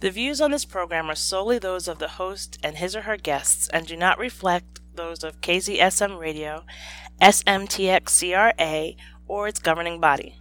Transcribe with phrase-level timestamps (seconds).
[0.00, 3.18] The views on this program are solely those of the host and his or her
[3.18, 6.64] guests and do not reflect those of KZSM Radio,
[7.20, 8.92] SMTX CRA,
[9.28, 10.38] or its governing body.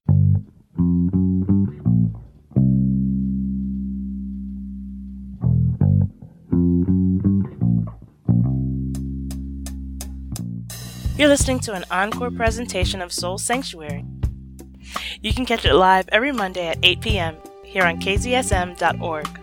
[11.18, 14.06] You're listening to an encore presentation of Soul Sanctuary.
[15.22, 17.36] You can catch it live every Monday at 8 p.m.
[17.66, 19.39] here on kzsm.org.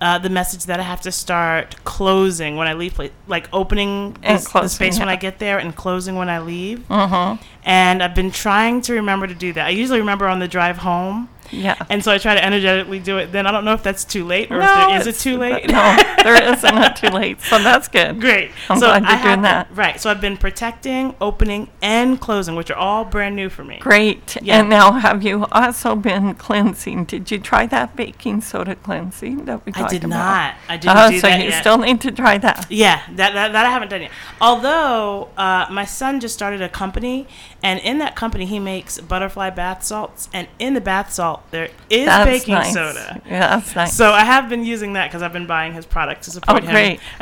[0.02, 2.98] uh, the message that I have to start closing when I leave,
[3.28, 5.02] like opening this, closing, the space yeah.
[5.02, 6.80] when I get there and closing when I leave.
[6.88, 7.40] Mm-hmm.
[7.64, 9.66] And I've been trying to remember to do that.
[9.66, 11.28] I usually remember on the drive home.
[11.52, 11.76] Yeah.
[11.90, 13.30] And so I try to energetically do it.
[13.30, 15.38] Then I don't know if that's too late or no, if there is it too
[15.38, 15.68] late.
[15.68, 17.40] no, there isn't a too late.
[17.42, 18.20] So that's good.
[18.20, 18.50] Great.
[18.68, 19.68] I'm so glad you're I doing that.
[19.74, 20.00] right.
[20.00, 23.78] So I've been protecting, opening, and closing, which are all brand new for me.
[23.78, 24.36] Great.
[24.42, 24.60] Yeah.
[24.60, 27.04] And now have you also been cleansing?
[27.04, 29.94] Did you try that baking soda cleansing that we talked about?
[29.94, 30.54] I did not.
[30.68, 31.60] I didn't oh, do so that you yet.
[31.60, 32.66] still need to try that.
[32.70, 34.10] Yeah, that, that, that I haven't done yet.
[34.40, 37.26] Although uh, my son just started a company,
[37.62, 41.68] and in that company he makes butterfly bath salts, and in the bath salt there
[41.90, 42.72] is That's baking nice.
[42.72, 43.20] soda.
[43.26, 43.92] Yeah, that's nice.
[43.94, 46.66] So I have been using that because I've been buying his product to support oh,
[46.66, 46.72] him.
[46.72, 47.00] great.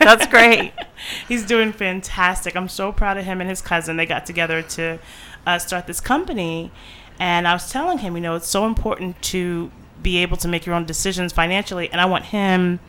[0.00, 0.72] that's great.
[1.28, 2.56] He's doing fantastic.
[2.56, 3.96] I'm so proud of him and his cousin.
[3.96, 4.98] They got together to
[5.46, 6.70] uh, start this company,
[7.18, 9.70] and I was telling him, you know, it's so important to
[10.02, 12.80] be able to make your own decisions financially, and I want him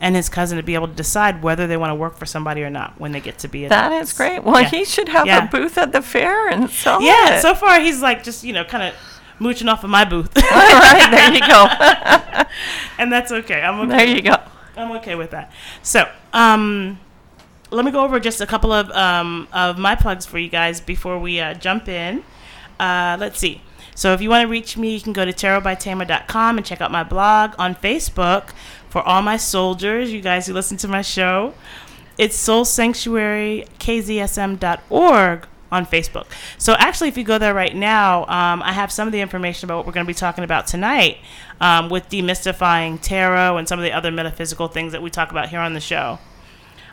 [0.00, 2.62] and his cousin to be able to decide whether they want to work for somebody
[2.62, 4.12] or not when they get to be That adults.
[4.12, 4.44] is great.
[4.44, 4.68] Well, Yeah.
[4.68, 5.46] he should have Yeah.
[5.46, 7.42] a booth at the fair and sell Yeah, it.
[7.42, 8.94] so far he's like just, you know, kind of
[9.38, 10.36] mooching off of my booth.
[10.36, 12.44] All right, there you go.
[12.98, 13.60] and that's okay.
[13.60, 13.96] I'm okay.
[13.96, 14.36] there you go.
[14.76, 15.52] I'm okay with that.
[15.82, 17.00] So, um,
[17.70, 20.80] let me go over just a couple of um, of my plugs for you guys
[20.80, 22.24] before we uh, jump in.
[22.78, 23.62] Uh, let's see.
[23.94, 26.90] So, if you want to reach me, you can go to tarotbytama.com and check out
[26.90, 28.50] my blog on Facebook
[28.88, 31.54] for all my soldiers, you guys who listen to my show.
[32.16, 36.26] It's Soul Sanctuary KZSM.org on Facebook.
[36.56, 39.66] So actually, if you go there right now, um, I have some of the information
[39.66, 41.18] about what we're going to be talking about tonight
[41.60, 45.48] um, with demystifying tarot and some of the other metaphysical things that we talk about
[45.50, 46.18] here on the show.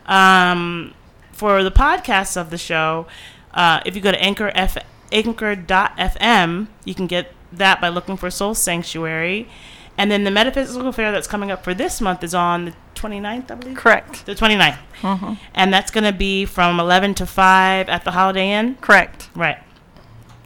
[0.06, 0.94] Um,
[1.32, 3.08] for the podcasts of the show,
[3.54, 8.30] uh, if you go to Anchor F- Anchor.fm, you can get that by looking for
[8.30, 9.48] Soul Sanctuary.
[9.98, 13.50] And then the metaphysical fair that's coming up for this month is on the 29th,
[13.50, 13.78] I believe.
[13.78, 14.26] Correct.
[14.26, 14.78] The 29th.
[15.02, 15.34] Mm-hmm.
[15.54, 18.76] And that's going to be from 11 to 5 at the Holiday Inn.
[18.82, 19.30] Correct.
[19.36, 19.58] Right.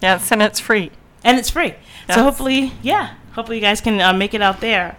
[0.01, 0.91] Yes, and it's free.
[1.23, 1.73] And it's free.
[2.07, 2.15] Yes.
[2.15, 4.97] So hopefully, yeah, hopefully you guys can uh, make it out there.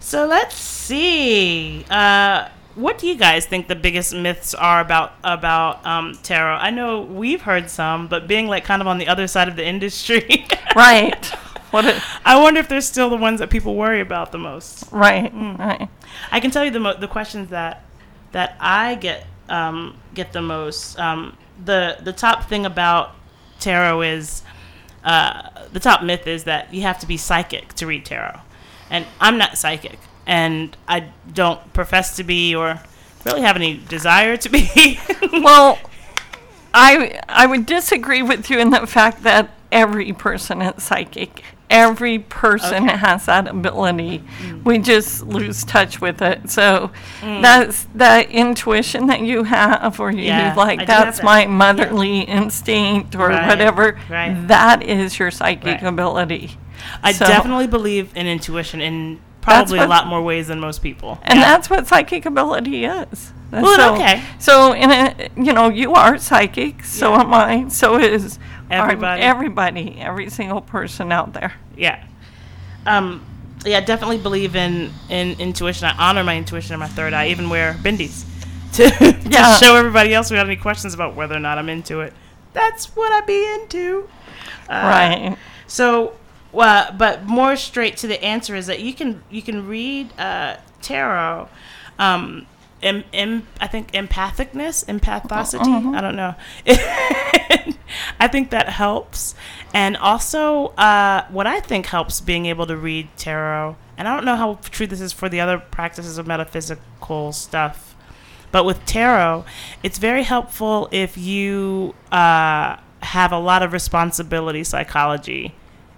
[0.00, 1.84] So let's see.
[1.90, 6.56] Uh, what do you guys think the biggest myths are about about um, tarot?
[6.56, 9.56] I know we've heard some, but being like kind of on the other side of
[9.56, 11.32] the industry, right.
[11.74, 11.86] What?
[11.86, 14.86] A, I wonder if they're still the ones that people worry about the most.
[14.92, 15.34] right.
[15.34, 15.58] Mm.
[15.58, 15.88] Right.
[16.30, 17.82] I can tell you the mo- the questions that
[18.30, 20.96] that I get um, get the most.
[21.00, 23.16] Um, the the top thing about
[23.58, 24.42] tarot is
[25.02, 28.38] uh, the top myth is that you have to be psychic to read tarot,
[28.88, 32.80] and I'm not psychic, and I don't profess to be or
[33.24, 34.98] really have any desire to be.
[35.32, 35.78] Well,
[36.72, 41.42] I I would disagree with you in the fact that every person is psychic.
[41.70, 42.96] Every person Okay.
[42.96, 44.22] has that ability.
[44.42, 44.64] Mm.
[44.64, 46.50] We just lose touch with it.
[46.50, 46.90] So
[47.20, 47.42] mm.
[47.42, 51.24] that's that intuition that you have, or you Yeah, like I that's that.
[51.24, 53.98] my motherly instinct, or Right, whatever.
[54.10, 54.46] right.
[54.48, 55.82] That is your psychic Right.
[55.82, 56.58] ability.
[57.02, 61.18] I So- definitely believe in intuition in probably a lot more ways than most people.
[61.22, 61.46] And Yeah.
[61.46, 63.32] that's what psychic ability is.
[63.52, 64.22] Well, so, okay.
[64.38, 66.82] So, in a, you know, you are psychic.
[66.84, 67.20] So Yeah.
[67.20, 67.64] am I.
[67.68, 68.38] So is
[68.74, 69.22] our- Everybody.
[69.22, 69.96] everybody.
[70.00, 71.52] Every single person out there.
[71.76, 72.04] yeah
[72.86, 73.24] um
[73.64, 77.48] yeah definitely believe in in intuition i honor my intuition and my third eye even
[77.48, 78.24] wear bindis
[78.74, 79.56] to, to Yeah.
[79.56, 82.12] show everybody else who have any questions about whether or not i'm into it
[82.52, 84.06] that's what i be into
[84.68, 85.38] Uh, right.
[85.66, 86.12] so
[86.52, 90.56] uh, but more straight to the answer is that you can you can read uh,
[90.82, 91.48] tarot
[91.98, 92.46] um,
[92.84, 95.94] em, em, I think empathicness, empathosity.
[95.94, 96.34] I don't know.
[98.20, 99.34] I think that helps,
[99.72, 103.76] and also uh, what I think helps being able to read tarot.
[103.96, 107.94] And I don't know how true this is for the other practices of metaphysical stuff,
[108.50, 109.44] but with tarot,
[109.82, 115.54] it's very helpful if you uh, have a lot of responsibility psychology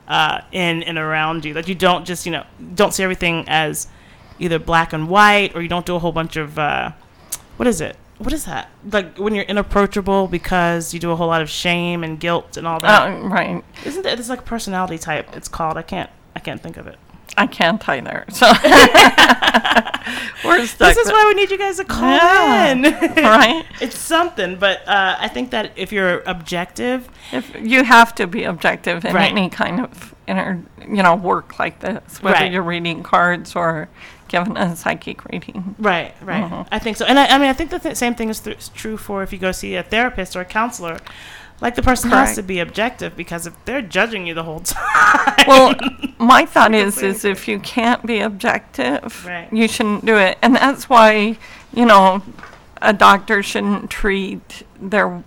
[0.08, 1.54] uh, in and around you.
[1.54, 2.44] That you don't just you know
[2.74, 3.88] don't see everything as
[4.38, 6.92] either black and white, or you don't do a whole bunch of uh,
[7.56, 7.96] what is it?
[8.18, 8.70] What is that?
[8.90, 12.66] Like when you're inapproachable because you do a whole lot of shame and guilt and
[12.66, 13.08] all that.
[13.12, 13.62] Uh, right.
[13.84, 15.36] Isn't that it's like a personality type?
[15.36, 15.76] It's called.
[15.76, 16.08] I can't.
[16.34, 16.96] I can't think of it.
[17.38, 18.24] I can't either.
[18.30, 18.46] So
[20.44, 20.88] we're stuck.
[20.94, 22.72] This is why we need you guys to call Yeah.
[22.72, 22.82] in.
[23.16, 23.64] Right.
[23.80, 28.44] It's something, but uh, I think that if you're objective, If you have to be
[28.44, 29.30] objective in Right.
[29.30, 32.52] any kind of inner, you know, work like this, whether Right.
[32.52, 33.88] you're reading cards or
[34.28, 35.74] giving a psychic reading.
[35.78, 36.42] right, right.
[36.44, 36.64] Uh-huh.
[36.70, 38.72] I think so, and I, I mean, I think the th- same thing is th-
[38.74, 40.98] true for if you go see a therapist or a counselor.
[41.58, 45.44] Like the person has to be objective because if they're judging you the whole time,
[45.48, 45.74] Well,
[46.18, 49.50] my thought is, is if you can't be objective, Right.
[49.50, 51.38] you shouldn't do it, and that's why,
[51.72, 52.22] you know,
[52.82, 55.24] a doctor shouldn't treat their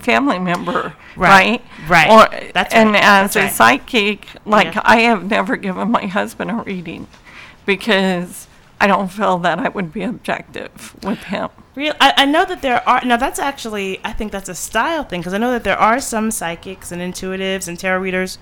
[0.00, 1.62] family member, Right.
[1.88, 1.88] right?
[1.88, 2.10] Right.
[2.10, 3.04] Or, That's and right.
[3.04, 3.52] as That's a right.
[3.52, 4.82] psychic, like Yeah.
[4.84, 7.06] I have never given my husband a reading
[7.66, 8.46] because
[8.80, 11.48] I don't feel that I would be objective with him.
[11.74, 13.16] Real, I, I know that there are now.
[13.16, 16.30] That's actually I think that's a style thing because I know that there are some
[16.30, 18.38] psychics and intuitives and tarot readers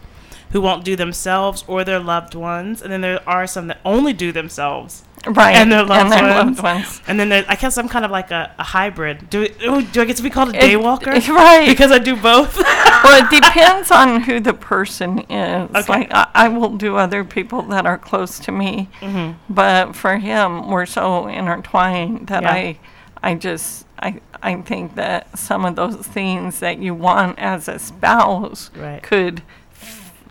[0.50, 4.12] who won't do themselves or their loved ones, and then there are some that only
[4.12, 5.56] do themselves Right.
[5.56, 6.59] and their loved their ones.
[6.59, 7.00] loved ones.
[7.06, 9.31] And then I guess I'm kind of like a, a hybrid.
[9.31, 11.06] Do ooh, do I get to be called a daywalker?
[11.29, 11.67] right.
[11.69, 12.56] Because I do both.
[12.56, 15.71] well, it depends on who the person is.
[15.71, 15.85] Okay.
[15.93, 19.53] Like, I, I will do other people that are close to me, Mm-hmm.
[19.55, 22.53] but for him, we're so intertwined that Yeah.
[22.53, 22.79] I,
[23.23, 27.78] I just, I, I think that some of those things that you want as a
[27.78, 29.02] spouse Right.
[29.02, 29.43] could,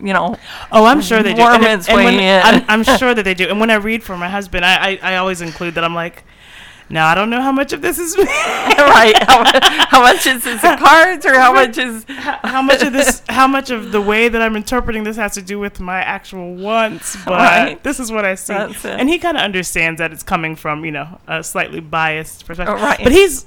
[0.00, 0.36] you know,
[0.72, 1.42] Oh, I'm sure they do.
[1.42, 2.44] And when-.
[2.44, 3.48] I'm, I'm sure that they do.
[3.48, 5.84] And when I read for my husband, I, I, I always include that.
[5.84, 6.24] I'm like,
[6.90, 8.24] now I don't know how much of this is me.
[8.28, 9.14] right?
[9.26, 9.42] How,
[9.88, 12.04] how much is this the cards, or how much is?
[12.08, 15.32] how, how much of this how much of the way that i'm interpreting this has
[15.34, 17.82] to do with my actual wants but Right.
[17.82, 18.52] this is what i see
[18.84, 22.76] and he kind of understands that it's coming from you know a slightly biased perspective
[22.78, 23.00] Oh, right.
[23.02, 23.46] but he's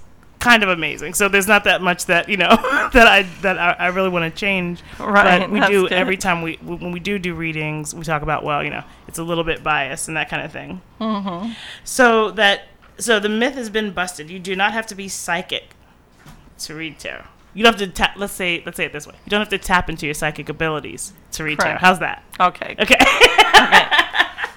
[0.50, 2.50] kind of amazing so there's not that much that you know
[2.94, 5.94] that i that i, I really want to change Right, but we do good.
[5.94, 9.18] every time we when we do do readings we talk about well you know it's
[9.20, 11.52] a little bit biased and that kind of thing Mm-hmm.
[11.84, 12.64] so that
[13.00, 14.28] so the myth has been busted.
[14.32, 15.66] You do not have to be psychic
[16.60, 17.26] to read tarot.
[17.54, 18.14] You don't have to tap.
[18.18, 19.14] Let's say let's say it this way.
[19.24, 21.78] You don't have to tap into your psychic abilities to read tarot.
[21.78, 22.24] How's that?
[22.40, 22.98] Okay, Okay,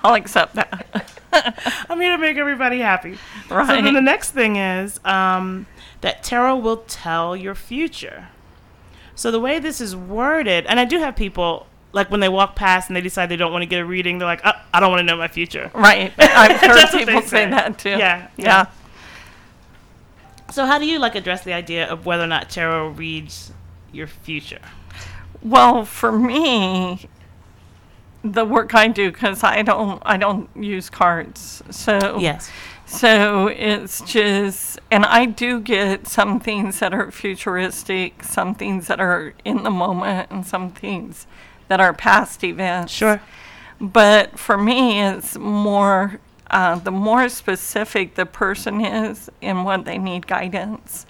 [0.03, 1.13] I'll accept that.
[1.91, 3.19] I'm here to make everybody happy.
[3.51, 3.67] Right.
[3.67, 5.67] So then the next thing is um,
[6.01, 8.29] that tarot will tell your future.
[9.15, 12.55] So the way this is worded, and I do have people like when they walk
[12.55, 14.81] past and they decide they don't want to get a reading, they're like, oh, I
[14.81, 15.71] don't want to know my future.
[15.75, 16.13] Right.
[16.19, 17.51] I've heard That's what they people say say.
[17.51, 17.91] that too.
[17.91, 18.45] Yeah, yeah.
[18.45, 18.67] Yeah.
[20.51, 23.53] So how do you like address the idea of whether or not tarot reads
[23.93, 24.61] your future?
[25.43, 27.09] Well, for me,
[28.23, 31.63] the work I do, because I don't, I don't use cards.
[31.71, 32.51] So Yes.
[32.91, 39.01] So it's just, and I do get some things that are futuristic, some things that
[39.01, 41.29] are in the moment, and some things
[41.69, 42.93] that are past events.
[42.93, 43.23] Sure.
[43.81, 46.19] But for me, it's more,
[46.51, 51.07] uh, the more specific the person is in what they need guidance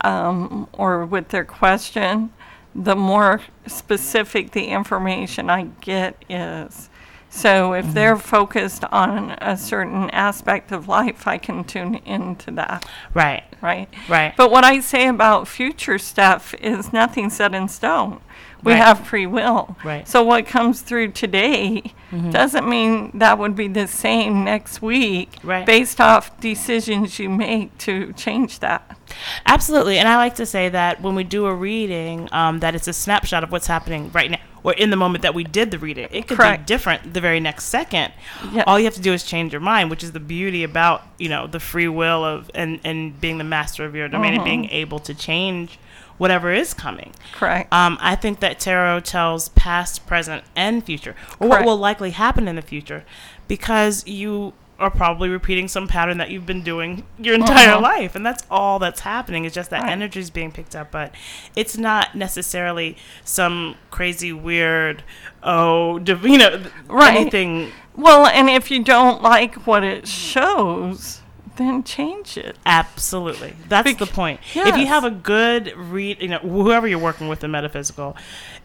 [0.00, 2.32] um, or with their question,
[2.74, 6.90] the more specific the information I get is.
[7.36, 12.86] So if they're focused on a certain aspect of life, I can tune into that,
[13.12, 13.44] Right.
[13.60, 13.88] right?
[14.08, 14.34] Right.
[14.36, 18.20] But what I say about future stuff is nothing set in stone.
[18.62, 18.82] We Right.
[18.82, 19.76] have free will.
[19.84, 20.08] Right.
[20.08, 21.92] So what comes through today
[22.30, 25.66] doesn't mean that would be the same next week Right.
[25.66, 28.96] based off decisions you make to change that.
[29.44, 32.88] Absolutely, and I like to say that when we do a reading, um, that it's
[32.88, 35.78] a snapshot of what's happening right now, or in the moment that we did the
[35.78, 36.08] reading.
[36.10, 36.62] It could Correct.
[36.62, 38.12] be different the very next second.
[38.52, 38.64] Yeah.
[38.66, 41.28] All you have to do is change your mind, which is the beauty about you
[41.28, 44.64] know the free will of and and being the master of your domain and being
[44.64, 44.74] Mm-hmm.
[44.74, 45.78] able to change
[46.18, 47.12] whatever is coming.
[47.34, 47.70] Correct.
[47.72, 52.48] Um, I think that tarot tells past, present, and future, or what will likely happen
[52.48, 53.04] in the future,
[53.48, 57.80] because you are probably repeating some pattern that you've been doing your entire Uh-huh.
[57.80, 59.44] life, and that's all that's happening.
[59.44, 59.92] It's just that Right.
[59.92, 61.12] energy is being picked up, but
[61.54, 65.02] it's not necessarily some crazy, weird,
[65.42, 67.16] oh, you know, Right.
[67.16, 67.72] anything.
[67.94, 71.22] Well, and if you don't like what it shows,
[71.56, 72.54] then change it.
[72.66, 74.40] Absolutely, that's Bec- the point.
[74.54, 78.14] If you have a good read, you know, whoever you're working with in metaphysical,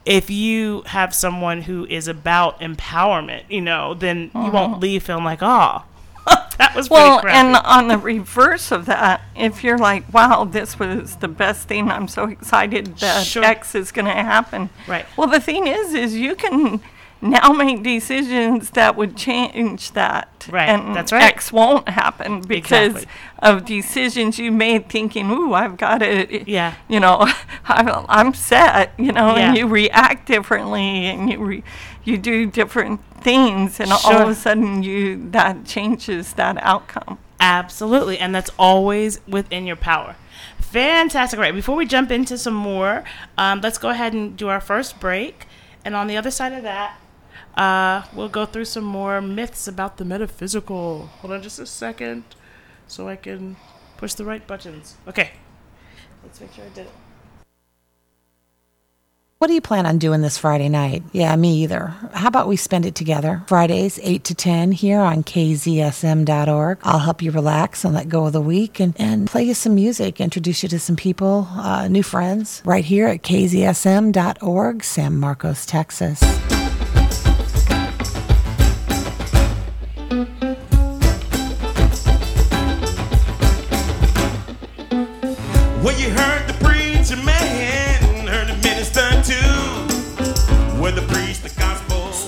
[0.06, 5.24] if you have someone who is about empowerment, you know, then you won't leave feeling
[5.24, 5.84] like, oh,
[6.58, 6.90] that was.
[6.90, 11.68] Well, and on the reverse of that, if you're like, wow, this was the best
[11.68, 13.44] thing, I'm so excited that Sure.
[13.44, 14.70] X is going to happen.
[14.88, 15.06] Right.
[15.18, 16.82] Well, the thing is, is you can
[17.22, 20.48] now make decisions that would change that.
[20.50, 21.22] Right, And that's right.
[21.24, 23.12] X won't happen because Exactly.
[23.40, 26.74] of decisions you made thinking, ooh, I've got to, Yeah.
[26.88, 27.28] you know,
[27.66, 31.64] I'm, I'm set, you know, and you react differently and you, re,
[32.04, 37.20] you do different things and all of a sudden you, that changes that outcome.
[37.40, 40.16] Absolutely, and that's always within your power.
[40.60, 41.40] Fantastic.
[41.40, 41.54] Right.
[41.54, 43.04] Before we jump into some more,
[43.38, 45.46] um, let's go ahead and do our first break.
[45.84, 46.98] And on the other side of that,
[47.56, 51.08] uh, we'll go through some more myths about the metaphysical.
[51.20, 52.24] Hold on just a second
[52.88, 53.56] so I can
[53.98, 54.96] push the right buttons.
[55.08, 55.32] Okay.
[56.24, 56.92] Let's make sure I did it.
[59.42, 61.02] What do you plan on doing this Friday night?
[61.14, 61.96] Yeah, me either.
[62.14, 63.42] How about we spend it together?
[63.48, 66.78] Fridays, 8 to 10 here on kzsm.org.
[66.84, 69.74] I'll help you relax and let go of the week and, and play you some
[69.74, 75.66] music, introduce you to some people, uh, new friends, right here at kzsm.org, San Marcos,
[75.66, 76.61] Texas.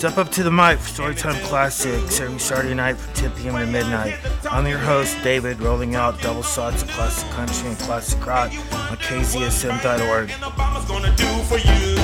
[0.04, 3.56] Step up to the mic for Storytime Classics every Saturday night from 10 p.m.
[3.56, 4.20] to midnight.
[4.52, 8.98] I'm your host, David, rolling out double shots of classic country and classic rock on
[8.98, 10.28] kzsm.org.
[10.28, 11.96] Obama's gonna do for you.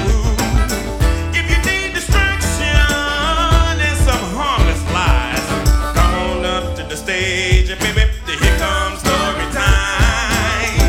[1.35, 5.45] If you need distraction and some harmless lies,
[5.93, 10.79] come on up to the stage and baby, here comes story time.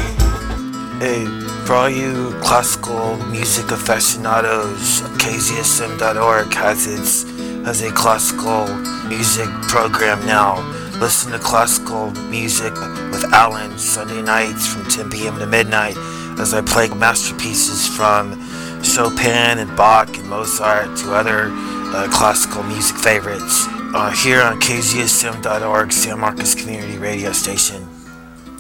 [1.01, 1.27] Hey,
[1.71, 7.23] for all you classical music aficionados, kzsm.org has its
[7.65, 8.67] has a classical
[9.07, 10.59] music program now.
[10.99, 12.73] Listen to classical music
[13.13, 15.39] with Alan Sunday nights from 10 p.m.
[15.39, 15.97] to midnight
[16.41, 18.33] as I play masterpieces from
[18.83, 25.93] Chopin and Bach and Mozart to other uh, classical music favorites uh, here on kzsm.org,
[25.93, 27.90] San Marcos Community Radio Station.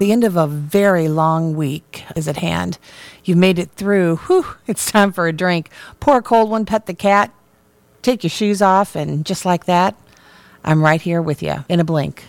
[0.01, 2.79] The end of a very long week is at hand.
[3.23, 4.17] You've made it through.
[4.17, 5.69] Whew, it's time for a drink.
[6.01, 7.31] Pour a cold one, pet the cat,
[8.01, 9.95] take your shoes off, and just like that,
[10.65, 12.25] I'm right here with you in a blink.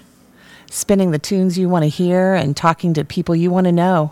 [0.69, 4.11] Spinning the tunes you want to hear and talking to people you want to know.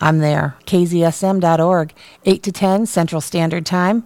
[0.00, 0.54] I'm there.
[0.66, 1.92] KZSM.org,
[2.24, 4.04] 8 to 10 Central Standard Time.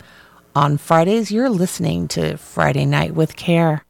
[0.57, 3.85] On Fridays, you're listening to Friday Night with Care.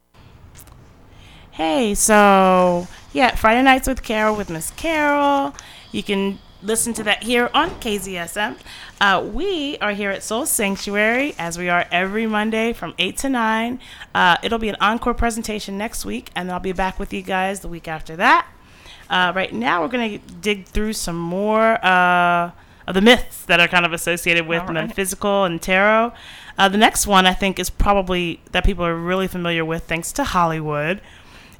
[1.51, 5.53] Hey, so yeah, Friday nights with Carol with Miss Carol.
[5.91, 8.57] You can listen to that here on KZSM.
[9.01, 13.29] Uh, we are here at Soul Sanctuary as we are every Monday from 8 to
[13.29, 13.79] 9.
[14.15, 17.59] Uh, it'll be an encore presentation next week, and I'll be back with you guys
[17.59, 18.47] the week after that.
[19.09, 22.51] Uh, right now, we're going to dig through some more uh,
[22.87, 24.71] of the myths that are kind of associated with right.
[24.71, 26.13] metaphysical and tarot.
[26.57, 30.13] Uh, the next one, I think, is probably that people are really familiar with thanks
[30.13, 31.01] to Hollywood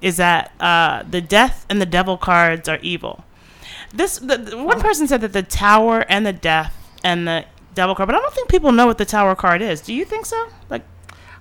[0.01, 3.23] is that uh, the death and the devil cards are evil.
[3.93, 7.95] This the, the- one person said that the tower and the death and the devil
[7.95, 9.81] card, but I don't think people know what the tower card is.
[9.81, 10.47] Do you think so?
[10.69, 10.83] Like,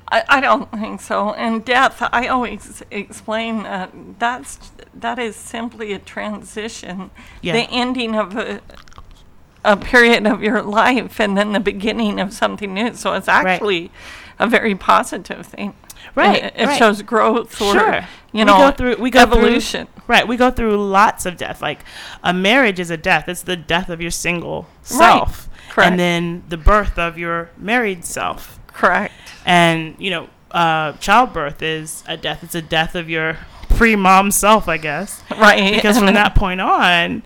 [0.09, 1.33] I, I don't think so.
[1.35, 7.11] And death, I always explain that that's that is simply a transition,
[7.43, 7.53] Yeah.
[7.53, 8.61] the ending of a,
[9.65, 12.95] a period of your life, and then the beginning of something new.
[12.95, 13.91] So it's actually
[14.39, 15.75] a very positive thing.
[16.15, 16.79] Right, It, it right.
[16.79, 17.95] shows growth or Sure.
[18.33, 19.87] you We know go through- we go through- evolution.
[20.09, 20.27] right?
[20.27, 21.63] We go through lots of death.
[21.63, 21.85] Like
[22.25, 23.29] a marriage is a death.
[23.29, 24.99] It's the death of your single Right.
[24.99, 25.91] self, Correct.
[25.91, 28.59] and then the birth of your married self.
[28.73, 29.13] Correct.
[29.47, 32.43] And you know, uh, childbirth is a death.
[32.43, 33.37] It's a death of your
[33.77, 35.23] pre-mom self, I guess.
[35.39, 35.73] Right.
[35.75, 37.23] Because from that point on,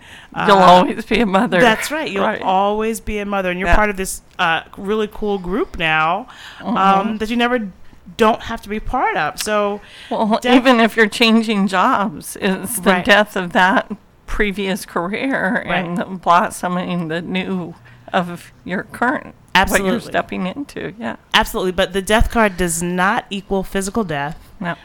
[0.47, 1.59] you'll uh, always be a mother.
[1.59, 2.09] That's right.
[2.09, 2.41] You'll Right.
[2.41, 3.75] always be a mother, and you're Yeah.
[3.75, 6.27] part of this uh, really cool group now
[6.59, 6.77] Mm-hmm.
[6.77, 7.69] um, that you never
[8.17, 9.41] don't have to be part of.
[9.41, 13.05] So, Well, Death- even if you're changing jobs, is the Right.
[13.05, 13.91] death of that
[14.27, 16.07] previous career and Right.
[16.07, 17.75] the blossoming the new
[18.13, 19.89] of your current what Absolutely.
[19.91, 20.93] you're stepping into.
[20.99, 21.15] Yeah.
[21.33, 21.71] absolutely.
[21.71, 24.75] But the death card does not equal physical death, No.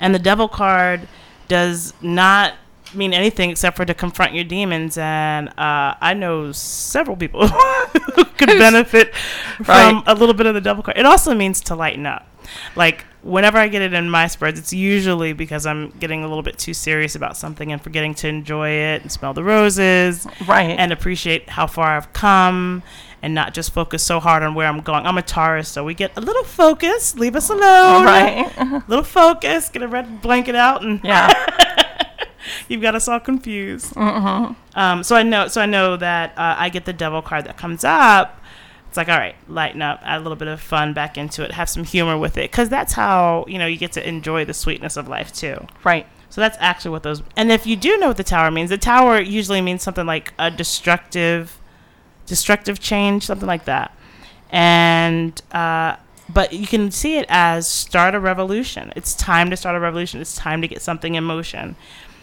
[0.00, 1.06] and the devil card
[1.48, 2.54] does not
[2.94, 4.96] mean anything except for to confront your demons.
[4.98, 7.46] And uh, I know several people
[8.14, 9.14] who could benefit
[9.56, 10.02] from Right.
[10.06, 10.96] a little bit of the devil card.
[10.98, 12.26] It also means to lighten up.
[12.74, 16.42] Like whenever I get it in my spreads, it's usually because I'm getting a little
[16.42, 20.78] bit too serious about something and forgetting to enjoy it and smell the roses Right.
[20.78, 22.82] and appreciate how far I've come
[23.22, 25.06] and not just focus so hard on where I'm going.
[25.06, 27.16] I'm a Taurus, so we get a little focus.
[27.16, 28.04] Leave us alone.
[28.04, 28.52] right.
[28.88, 29.68] Little focus.
[29.70, 31.32] Get a red blanket out, and yeah.
[32.68, 33.96] you've got us all confused.
[33.96, 35.48] Um, so I know.
[35.48, 38.40] So I know that uh, I get the devil card that comes up.
[38.96, 41.52] It's like, all right, lighten up, add a little bit of fun back into it,
[41.52, 44.54] have some humor with it, because that's how you know you get to enjoy the
[44.54, 45.66] sweetness of life too.
[45.84, 46.06] Right.
[46.30, 47.22] So that's actually what those.
[47.36, 50.32] And if you do know what the tower means, the tower usually means something like
[50.38, 51.58] a destructive,
[52.24, 53.94] destructive change, something like that.
[54.48, 55.96] And uh,
[56.30, 58.94] but you can see it as start a revolution.
[58.96, 60.22] It's time to start a revolution.
[60.22, 61.76] It's time to get something in motion.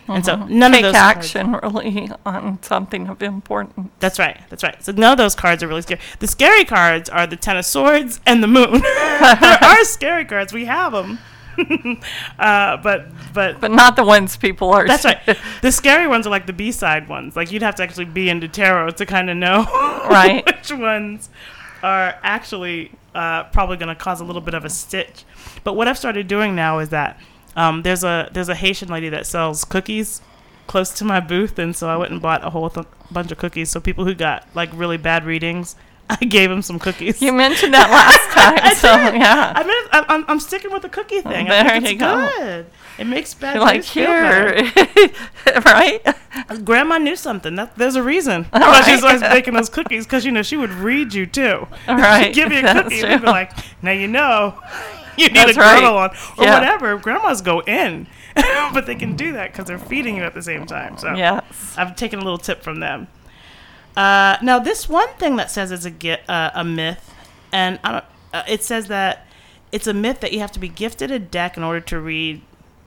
[0.07, 3.89] And so none Take of those cards- action really on something of importance.
[3.99, 4.39] that's right.
[4.49, 4.83] That's right.
[4.83, 6.01] So none of those cards are really scary.
[6.19, 8.81] The scary cards are the Ten of Swords and the Moon.
[8.81, 10.51] there are scary cards.
[10.53, 11.19] We have them.
[12.39, 14.87] uh, but but But not the ones people are.
[14.87, 15.19] That's right.
[15.61, 17.35] The scary ones are like the B side ones.
[17.35, 19.63] Like you'd have to actually be into tarot to kind of know
[20.09, 20.43] Right.
[20.45, 21.29] which ones
[21.83, 25.25] are actually uh, probably going to cause a little bit of a stitch.
[25.63, 27.19] But what I've started doing now is that
[27.55, 30.21] um, there's a there's a Haitian lady that sells cookies
[30.67, 33.37] close to my booth, and so I went and bought a whole th- bunch of
[33.37, 33.69] cookies.
[33.69, 35.75] So people who got like really bad readings,
[36.09, 37.21] I gave them some cookies.
[37.21, 39.53] You mentioned that last time, so yeah.
[39.55, 41.49] I mean, I'm, I'm, I'm sticking with the cookie thing.
[41.49, 42.29] I There you go.
[42.37, 42.65] good.
[42.99, 44.63] It makes bad You're like better.
[44.63, 45.11] here,
[45.65, 45.99] right?
[46.63, 47.55] Grandma knew something.
[47.55, 50.69] That there's a reason why she's always baking those cookies because you know she would
[50.69, 51.67] read you too.
[51.87, 54.59] All right, Give me a that's cookie, and be like, "Now you know,
[55.17, 55.79] you need That's a right.
[55.81, 56.53] girdle on or Yeah.
[56.59, 60.41] whatever." Grandmas go in, but they can do that because they're feeding you at the
[60.41, 60.97] same time.
[60.97, 61.43] So Yes.
[61.77, 63.07] I've taken a little tip from them.
[63.95, 67.13] Uh, now, this one thing that says it's a get uh, a myth,
[67.51, 69.27] and I don't, uh, it says that
[69.71, 72.41] it's a myth that you have to be gifted a deck in order to read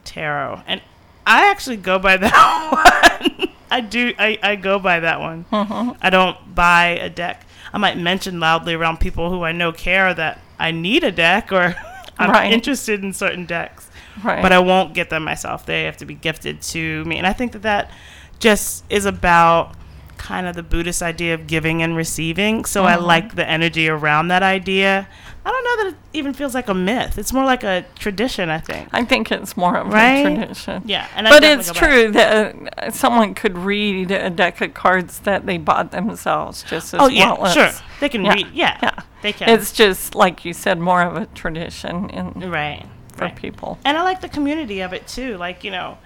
[0.05, 0.81] tarot, and
[1.25, 3.49] I actually go by that one.
[3.71, 4.15] I do.
[4.19, 5.45] I, I go by that one.
[5.53, 7.45] I don't buy a deck.
[7.73, 11.53] I might mention loudly around people who I know care that I need a deck
[11.53, 11.77] or
[12.19, 12.53] I'm Right.
[12.53, 13.91] interested in certain decks
[14.25, 14.41] Right.
[14.43, 15.67] but I won't get them myself.
[15.67, 17.19] They have to be gifted to me.
[17.19, 17.91] And I think that that
[18.39, 19.75] just is about
[20.19, 22.65] kind of the Buddhist idea of giving and receiving.
[22.65, 25.09] So I like the energy around that idea.
[25.45, 27.19] I don't know that it even feels like a myth.
[27.19, 28.89] It's more like a tradition, I think.
[28.93, 30.27] I think it's more of Right?
[30.27, 30.83] a tradition.
[30.87, 35.47] Yeah, and but it's true that uh, someone could read a deck of cards that
[35.47, 37.71] they bought themselves just as Oh yeah, well sure.
[38.01, 38.49] They can yeah, read.
[38.53, 39.03] Yeah, yeah.
[39.23, 39.49] they can.
[39.49, 42.85] It's just like you said, more of a tradition in, right.
[43.13, 43.37] for right.
[43.37, 43.79] people.
[43.85, 45.37] and I like the community of it too.
[45.37, 45.99] Like you know,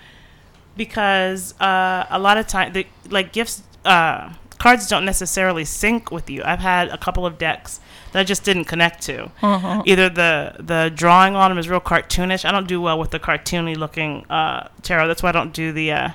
[0.76, 6.30] because uh, a lot of time, the like gifts, uh, cards don't necessarily sync with
[6.30, 6.42] you.
[6.44, 7.80] I've had a couple of decks
[8.12, 9.30] that I just didn't connect to.
[9.40, 9.82] Mm-hmm.
[9.86, 12.44] Either the the drawing on them is real cartoonish.
[12.44, 15.08] I don't do well with the cartoony looking uh, tarot.
[15.08, 16.10] That's why I don't do the uh,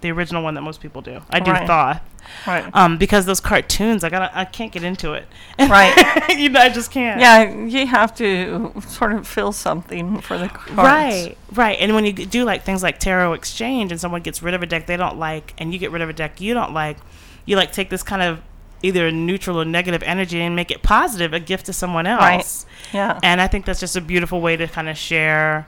[0.00, 1.22] the original one that most people do.
[1.30, 1.66] I do Right.
[1.66, 2.00] Thoth.
[2.46, 2.68] Right.
[2.72, 5.26] Um, because those cartoons, I got I can't get into it.
[5.58, 6.38] Right.
[6.38, 7.20] you know, I just can't.
[7.20, 10.72] Yeah, you have to sort of feel something for the cards.
[10.72, 11.78] Right, right.
[11.80, 14.66] And when you do like things like tarot exchange and someone gets rid of a
[14.66, 16.96] deck they don't like and you get rid of a deck you don't like,
[17.44, 18.40] you like take this kind of
[18.82, 22.64] either neutral or negative energy and make it positive, a gift to someone else.
[22.64, 22.94] Right.
[22.94, 23.20] Yeah.
[23.22, 25.66] And I think that's just a beautiful way to kind of share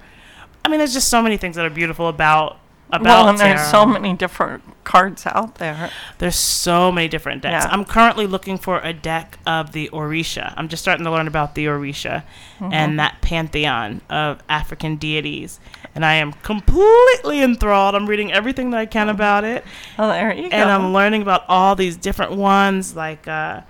[0.64, 2.58] I mean, there's just so many things that are beautiful about
[2.92, 3.70] about Well, and there's tarot.
[3.70, 5.90] so many different cards out there.
[6.18, 7.64] There's so many different decks.
[7.64, 7.70] Yeah.
[7.70, 10.52] I'm currently looking for a deck of the Orisha.
[10.56, 12.24] I'm just starting to learn about the Orisha
[12.58, 12.72] Mm-hmm.
[12.74, 15.60] and that pantheon of African deities.
[15.94, 17.94] And I am completely enthralled.
[17.94, 19.64] I'm reading everything that I can about it.
[19.98, 20.56] Oh, there you go.
[20.56, 20.70] And.
[20.70, 22.94] I'm learning about all these different ones.
[22.94, 23.62] Like, uh,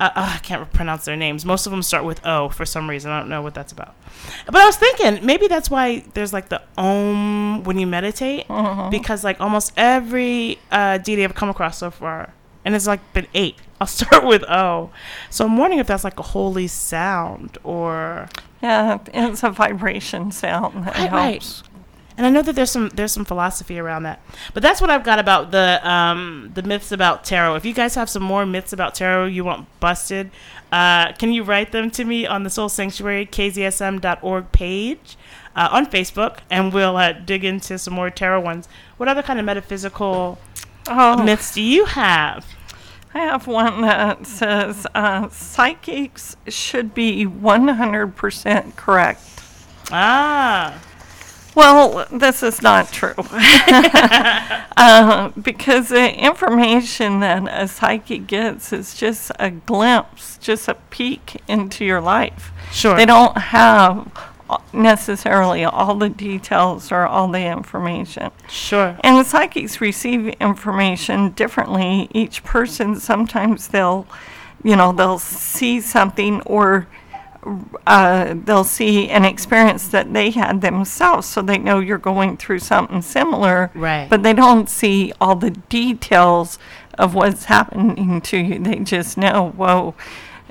[0.00, 1.44] uh, uh, I can't pronounce their names.
[1.44, 3.10] Most of them start with O for some reason.
[3.10, 3.94] I don't know what that's about.
[4.46, 8.46] But I was thinking maybe that's why there's like the Om when you meditate,
[8.90, 12.32] because like almost every uh, deity I've come across so far,
[12.64, 13.56] and it's like been eight.
[13.80, 14.90] I'll start with O.
[15.30, 18.28] So I'm wondering if that's like a holy sound or.
[18.60, 21.62] yeah, it's a vibration sound that Right, right.
[22.18, 24.20] And I know that there's some there's some philosophy around that,
[24.52, 27.54] but that's what I've got about the um, the myths about tarot.
[27.54, 30.32] If you guys have some more myths about tarot you want busted,
[30.72, 35.16] uh, can you write them to me on the Soul Sanctuary KZSM.org page
[35.54, 38.68] uh, on Facebook, and we'll uh, dig into some more tarot ones.
[38.96, 40.38] What other kind of metaphysical
[40.90, 42.46] Oh, myths do you have?
[43.12, 49.20] I have one that says uh, psychics should be 100% correct.
[49.90, 50.80] Ah,
[51.58, 53.14] Well, this is not true.
[54.76, 61.42] uh, because the information that a psychic gets is just a glimpse, just a peek
[61.48, 62.52] into your life.
[62.70, 62.94] sure.
[62.96, 64.08] They don't have
[64.72, 68.30] necessarily all the details or all the information.
[68.48, 68.96] Sure.
[69.00, 72.08] And the psychics receive information differently.
[72.12, 74.06] Each person, sometimes they'll,
[74.62, 76.86] you know, they'll see something or
[77.86, 82.60] uh, they'll see an experience that they had themselves, so they know you're going through
[82.60, 83.70] something similar.
[83.74, 84.08] Right.
[84.08, 86.58] But they don't see all the details
[86.98, 88.58] of what's happening to you.
[88.58, 89.94] They just know, whoa,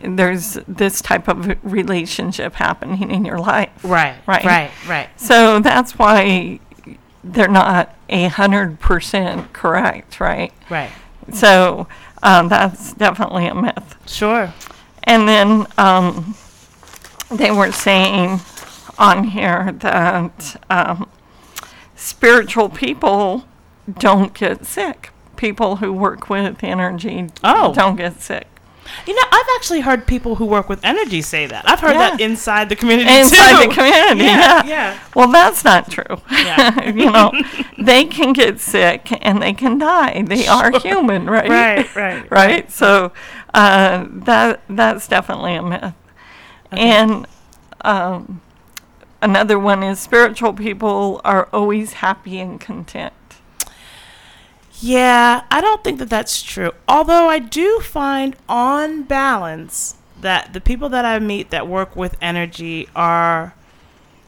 [0.01, 3.71] there's this type of relationship happening in your life.
[3.83, 4.15] Right.
[4.25, 4.45] Right.
[4.45, 4.71] Right.
[4.87, 5.09] Right.
[5.19, 6.59] So that's why
[7.23, 10.53] they're not a hundred percent correct, right?
[10.69, 10.91] Right.
[11.33, 11.87] So
[12.23, 13.95] um, that's definitely a myth.
[14.07, 14.53] Sure.
[15.03, 16.35] And then um,
[17.29, 18.39] they were saying
[18.97, 21.09] on here that um,
[21.95, 23.45] spiritual people
[23.99, 25.11] don't get sick.
[25.35, 27.73] People who work with energy Oh.
[27.73, 28.47] don't get sick.
[29.05, 31.69] You know, I've actually heard people who work with energy say that.
[31.69, 32.11] I've heard Yeah.
[32.11, 33.67] that inside the community Inside too.
[33.67, 34.65] the community, Yeah, yeah.
[34.65, 34.99] yeah.
[35.13, 36.21] Well, that's not true.
[36.31, 36.85] Yeah.
[36.91, 37.31] you know,
[37.77, 40.21] they can get sick and they can die.
[40.25, 41.49] They are human, right?
[41.49, 42.71] Right, right, right.
[42.71, 43.11] So
[43.53, 45.93] uh, that that's definitely a myth.
[46.71, 47.25] And
[47.81, 48.41] um,
[49.21, 53.13] another one is spiritual people are always happy and content.
[54.79, 56.71] Yeah, I don't think that that's true.
[56.87, 62.15] Although I do find, on balance, that the people that I meet that work with
[62.21, 63.55] energy are,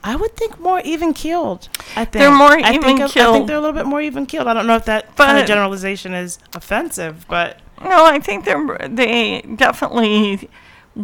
[0.03, 1.69] I would think, more even keeled.
[1.95, 4.25] I think They're more I think even I think they're a little bit more even
[4.25, 4.47] keeled.
[4.47, 8.87] I don't know if that kind of generalization is offensive, but No, I think they're
[8.87, 10.49] they definitely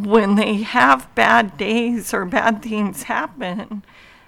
[0.03, 3.83] when they have bad days or bad things happen,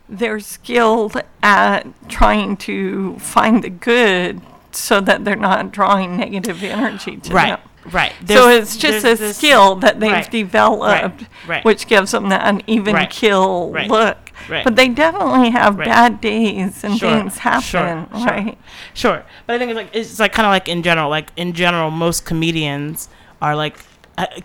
[0.07, 7.17] they're skilled at trying to find the good so that they're not drawing negative energy
[7.17, 7.91] to right, them.
[7.91, 8.13] right.
[8.27, 11.65] so it's just a this- skill that they've right, developed, right.
[11.65, 14.31] which gives them that even Right, kill right, look.
[14.47, 14.63] right.
[14.63, 15.87] But they definitely have Right.
[15.87, 18.25] bad days and Sure, things happen, sure, sure.
[18.27, 18.57] right?
[18.93, 21.51] Sure, but I think it's like it's like kind of like in general, like in
[21.53, 23.09] general, most comedians
[23.41, 23.77] are like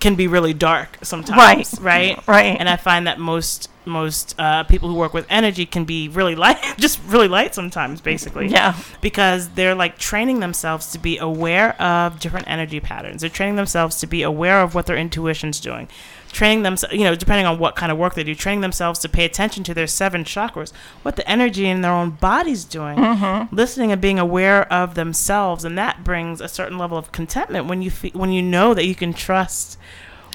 [0.00, 1.38] can be really dark sometimes,
[1.80, 2.56] Right, Right, right.
[2.58, 6.36] And I find that most most uh, people who work with energy can be really
[6.36, 8.46] light, just really light sometimes, basically.
[8.48, 8.76] Yeah.
[9.00, 13.22] because they're like training themselves to be aware of different energy patterns.
[13.22, 15.88] They're training themselves to be aware of what their intuition's doing.
[16.32, 19.08] Training them, you know, depending on what kind of work they do, training themselves to
[19.08, 23.54] pay attention to their seven chakras, what the energy in their own body's doing, mm-hmm.
[23.54, 27.82] listening and being aware of themselves, and that brings a certain level of contentment when
[27.82, 29.76] you fe- when you know that you can trust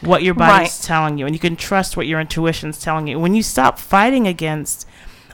[0.02, 0.86] what your body's Right.
[0.86, 3.18] telling you, and you can trust what your intuition's telling you.
[3.20, 4.86] When you stop fighting against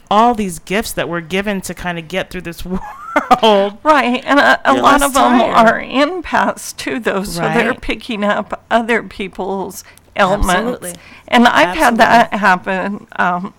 [0.10, 2.63] all these gifts that we're given to kind of get through this
[3.41, 5.56] world, Right, and a, a lot of them tired.
[5.67, 9.84] are empaths too, though, so they're picking up other people's
[10.15, 10.49] ailments.
[10.49, 10.93] Absolutely.
[11.28, 13.08] And I've had that happen.
[13.15, 13.54] Um,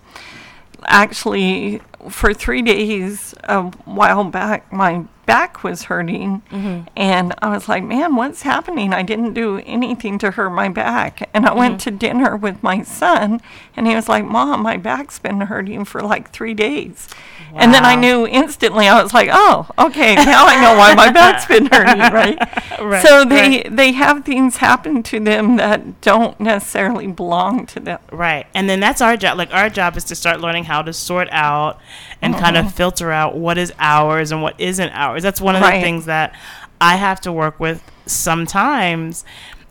[0.86, 6.42] actually, for three days a while back, my back was hurting.
[6.96, 8.92] And I was like, man, what's happening?
[8.92, 11.28] I didn't do anything to hurt my back.
[11.34, 13.40] And I went to dinner with my son,
[13.76, 17.08] and he was like, Mom, my back's been hurting for like three days.
[17.56, 21.12] And then I knew instantly, I was like, oh, okay, now I know why my
[21.12, 22.37] back's been hurting, right?
[22.80, 23.76] Right, so they, right.
[23.76, 28.00] they have things happen to them that don't necessarily belong to them.
[28.10, 28.46] Right.
[28.54, 29.38] And then that's our job.
[29.38, 31.78] Like our job is to start learning how to sort out
[32.20, 32.66] and kind Uh-huh.
[32.66, 35.13] of filter out what is ours and what isn't ours.
[35.22, 36.35] That's one of the things that
[36.81, 39.24] I have to work with sometimes.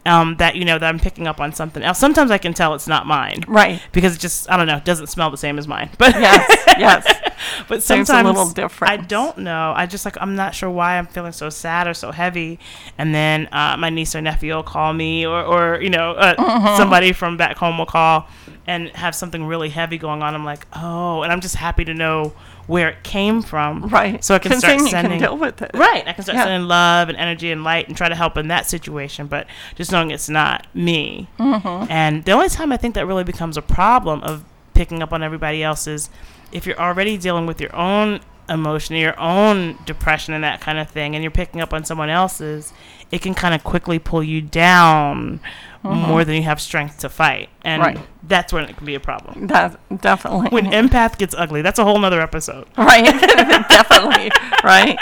[0.06, 1.98] Um, that you know that I'm picking up on something else.
[1.98, 3.82] Sometimes I can tell it's not mine, Right.
[3.94, 5.92] Because it just I don't know it doesn't smell the same as mine.
[5.98, 7.06] But Yes, yes.
[7.70, 8.92] but There's sometimes a little different.
[8.92, 9.72] I don't know.
[9.74, 12.60] I just like I'm not sure why I'm feeling so sad or so heavy,
[12.98, 16.36] and then uh, my niece or nephew will call me, or or you know uh,
[16.36, 16.76] Mm-hmm.
[16.76, 18.28] somebody from back home will call
[18.68, 20.36] and have something really heavy going on.
[20.36, 22.34] I'm like, oh, and I'm just happy to know
[22.68, 24.24] where it came from, Right.
[24.24, 25.72] So I can 'Cause start sending can deal with it.
[25.74, 26.46] Right, I can start Yeah.
[26.46, 29.92] sending love and energy and light and try to help in that situation, but just
[29.92, 31.28] knowing it's not me.
[31.40, 31.92] Mm-hmm.
[31.92, 35.22] And the only time I think that really becomes a problem of picking up on
[35.24, 36.10] everybody else is
[36.52, 40.90] if you're already dealing with your own emotion, your own depression and that kind of
[40.90, 42.74] thing, and you're picking up on someone else's,
[43.12, 45.40] it can kind of quickly pull you down
[45.84, 47.50] more than you have strength to fight.
[47.64, 47.98] And Mm-hmm.
[47.98, 48.08] Right.
[48.24, 49.48] that's when it can be a problem.
[49.48, 50.48] That definitely.
[50.50, 52.68] When empath gets ugly, that's a whole nother episode.
[52.78, 53.04] right
[53.70, 54.32] definitely
[54.64, 54.98] right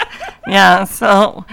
[0.48, 1.44] yeah so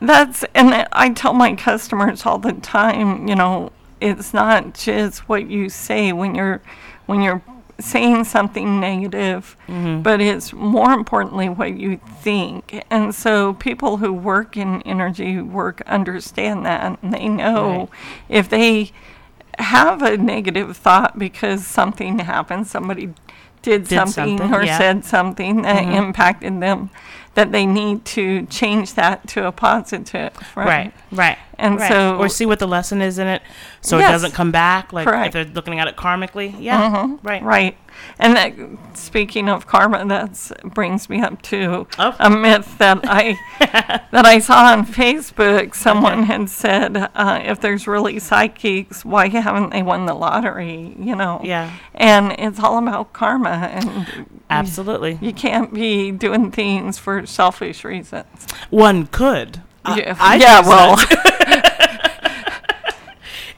[0.00, 5.48] that's and i tell my customers all the time you know it's not just what
[5.50, 6.60] you say when you're
[7.06, 7.42] when you're
[7.78, 10.00] saying something negative mm-hmm.
[10.00, 15.82] but it's more importantly what you think and so people who work in energy work
[15.86, 17.88] understand that and they know Right.
[18.28, 18.92] if they
[19.58, 23.12] have a negative thought because something happened somebody
[23.62, 24.78] did, Did something, something, or yeah.
[24.78, 25.92] said something that mm-hmm.
[25.92, 26.90] impacted them
[27.34, 31.38] that they need to change that to a positive right, Right, right.
[31.58, 31.88] And right.
[31.88, 33.40] so- or see what the lesson is in it,
[33.80, 34.92] so it doesn't come back.
[34.92, 35.28] Like Correct.
[35.28, 37.76] if they're looking at it karmically, yeah, right, Right.
[38.18, 38.52] And that,
[38.94, 42.14] speaking of karma, that brings me up to Oh.
[42.20, 43.38] a myth that I
[44.12, 45.74] that I saw on Facebook.
[45.74, 51.16] Someone had said, uh, "If there's really psychics, why haven't they won the lottery?" You
[51.16, 51.40] know.
[51.42, 51.70] Yeah.
[51.94, 58.26] And it's all about karma, and Absolutely, you can't be doing things for selfish reasons.
[58.68, 59.62] one could.
[59.86, 60.34] I- yeah.
[60.34, 60.60] Yeah.
[60.68, 60.96] Well,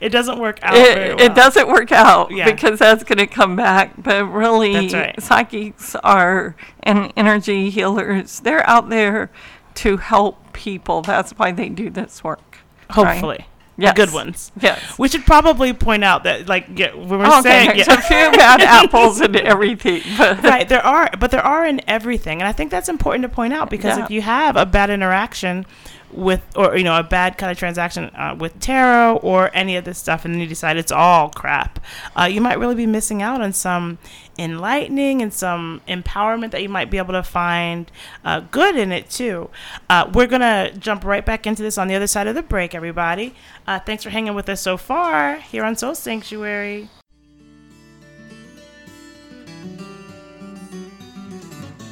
[0.00, 0.74] it doesn't work out.
[0.74, 1.26] very it, well.
[1.26, 2.50] it doesn't work out Yeah.
[2.50, 3.92] because that's going to come back.
[4.02, 5.20] But really, right.
[5.22, 8.40] psychics are and energy healers.
[8.40, 9.30] They're out there
[9.76, 11.02] to help people.
[11.02, 12.58] That's why they do this work.
[12.96, 13.06] right?
[13.06, 13.94] Hopefully, Yes.
[13.96, 14.50] good ones.
[14.60, 14.98] Yes.
[14.98, 17.94] We should probably point out that, like, yeah, we were Okay, saying, there's yeah.
[17.98, 20.02] a few bad apples and everything.
[20.16, 23.28] But right there are but there are in everything and i think that's important to
[23.28, 24.04] point out because Yeah.
[24.04, 25.64] if you have a bad interaction
[26.12, 29.84] with or you know a bad kind of transaction uh, with tarot or any of
[29.84, 31.78] this stuff and then you decide it's all crap
[32.18, 33.98] uh, you might really be missing out on some
[34.38, 37.90] enlightening and some empowerment that you might be able to find
[38.24, 39.50] uh, good in it too
[39.90, 42.74] uh, we're gonna jump right back into this on the other side of the break
[42.74, 43.34] everybody
[43.66, 46.88] uh, thanks for hanging with us so far here on soul sanctuary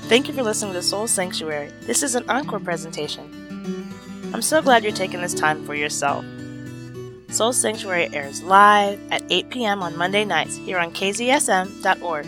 [0.09, 1.73] Thank you for listening to Soul Sanctuary.
[1.81, 3.36] This is an encore presentation.
[4.33, 6.25] I'm so glad you're taking this time for yourself.
[7.31, 9.83] Soul Sanctuary airs live at 8 p.m.
[9.83, 12.27] on Monday nights here on kzsm.org.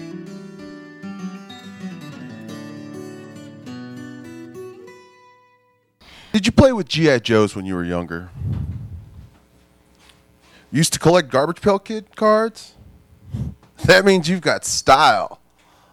[6.32, 7.18] Did you play with G.I.
[7.20, 8.30] Joes when you were younger?
[10.70, 12.74] Used to collect Garbage Pail Kid cards?
[13.84, 15.40] That means you've got style.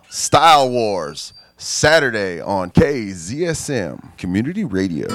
[0.09, 1.33] Style Wars.
[1.57, 5.07] Saturday on KZSM Community Radio.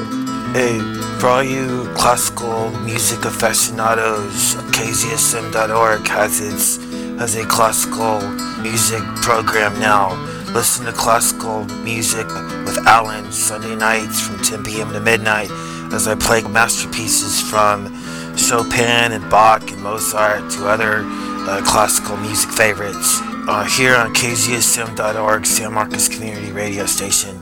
[0.54, 0.78] Hey,
[1.18, 6.76] for all you classical music aficionados, KZSM.org has its
[7.20, 8.22] has a classical
[8.62, 10.14] music program now.
[10.54, 12.26] Listen to classical music
[12.64, 14.92] with Alan Sunday nights from 10 p.m.
[14.94, 15.50] to midnight
[15.92, 17.86] as I play masterpieces from
[18.38, 25.44] Chopin and Bach and Mozart to other uh, classical music favorites uh, here on KZSM.org,
[25.44, 27.36] San Marcos Community Radio Station.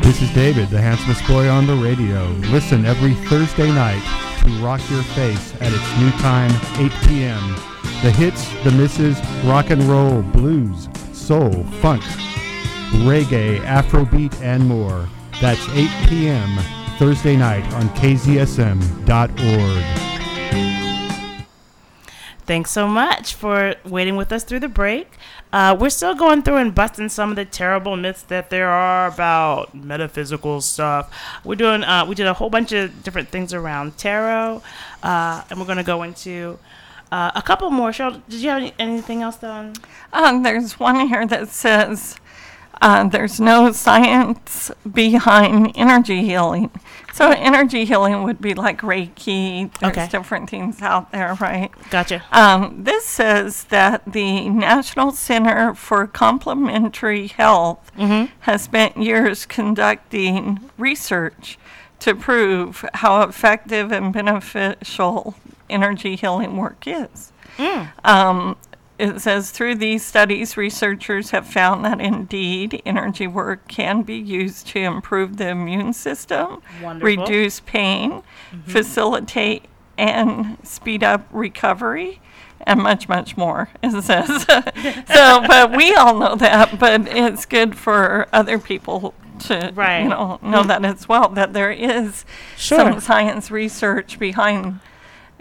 [0.00, 2.26] This is David, the handsomest boy on the radio.
[2.50, 4.02] Listen every Thursday night
[4.42, 7.54] to Rock Your Face at its new time, 8 p.m.
[8.02, 12.02] The hits, the misses, rock and roll, blues, soul, funk,
[13.04, 15.06] reggae, afrobeat, and more.
[15.38, 16.79] That's 8 p.m.
[17.00, 19.38] Thursday night on kzsm.org.
[22.44, 25.16] Thanks so much for waiting with us through the break.
[25.50, 29.06] Uh, we're still going through and busting some of the terrible myths that there are
[29.06, 31.10] about metaphysical stuff.
[31.42, 34.60] We're doing, uh, we did a whole bunch of different things around tarot,
[35.02, 36.58] uh, and we're going to go into
[37.10, 37.92] uh, a couple more.
[37.92, 39.72] Cheryl, did you have any, anything else done?
[40.12, 42.16] Um, there's one here that says
[42.80, 46.70] uh, there's no science behind energy healing.
[47.12, 49.70] So energy healing would be like Reiki.
[49.80, 50.08] There's Okay.
[50.08, 51.70] different things out there, right?
[51.90, 52.22] Gotcha.
[52.32, 57.90] Um, this says that the National Center for Complementary Health
[58.40, 61.58] has spent years conducting research
[61.98, 65.34] to prove how effective and beneficial
[65.68, 67.32] energy healing work is.
[68.04, 68.56] Um,
[69.00, 74.66] it says through these studies, researchers have found that indeed energy work can be used
[74.68, 77.06] to improve the immune system, Wonderful.
[77.24, 78.70] reduce pain, mm-hmm.
[78.70, 79.64] facilitate
[79.96, 82.20] and speed up recovery,
[82.66, 83.70] and much, much more.
[83.82, 84.26] It says
[85.08, 86.78] so, but we all know that.
[86.78, 90.02] But it's good for other people to Right.
[90.02, 90.68] you know know mm.
[90.68, 91.28] that as well.
[91.30, 92.24] That there is
[92.56, 92.78] Sure.
[92.78, 94.80] some science research behind.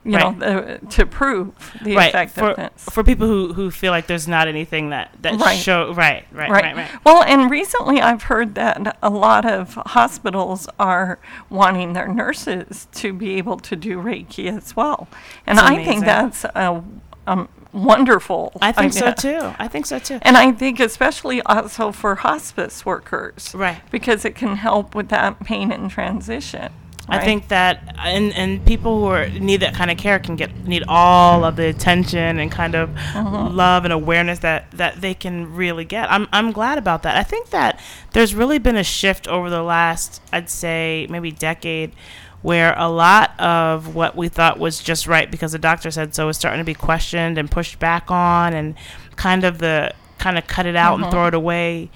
[0.03, 0.37] You Right.
[0.37, 1.51] know, the, to prove
[1.83, 2.85] the right for, effectiveness.
[2.89, 5.57] for people who, who feel like there's not anything that that Right.
[5.57, 10.67] show right right right right, Well, and recently I've heard that a lot of hospitals
[10.79, 15.07] are wanting their nurses to be able to do Reiki as well.
[15.45, 15.93] And That's I amazing.
[15.93, 16.83] think that's a
[17.27, 18.53] um, wonderful.
[18.61, 19.53] I think so too.
[19.59, 20.19] I think so too.
[20.23, 23.51] And I think especially also for hospice workers.
[23.53, 23.77] Right.
[23.91, 26.71] Because it can help with that pain and transition.
[27.07, 30.55] I think that and and people who are need that kind of care can get
[30.67, 33.49] need all of the attention and kind of Uh-huh.
[33.49, 36.11] love and awareness that that they can really get.
[36.11, 37.15] I'm I'm glad about that.
[37.17, 37.79] I think that
[38.13, 41.93] there's really been a shift over the last I'd say maybe decade
[42.41, 46.29] where a lot of what we thought was just right because the doctor said so
[46.29, 48.75] is starting to be questioned and pushed back on and
[49.15, 51.03] kind of the kind of cut it out Uh-huh.
[51.05, 51.89] and throw it away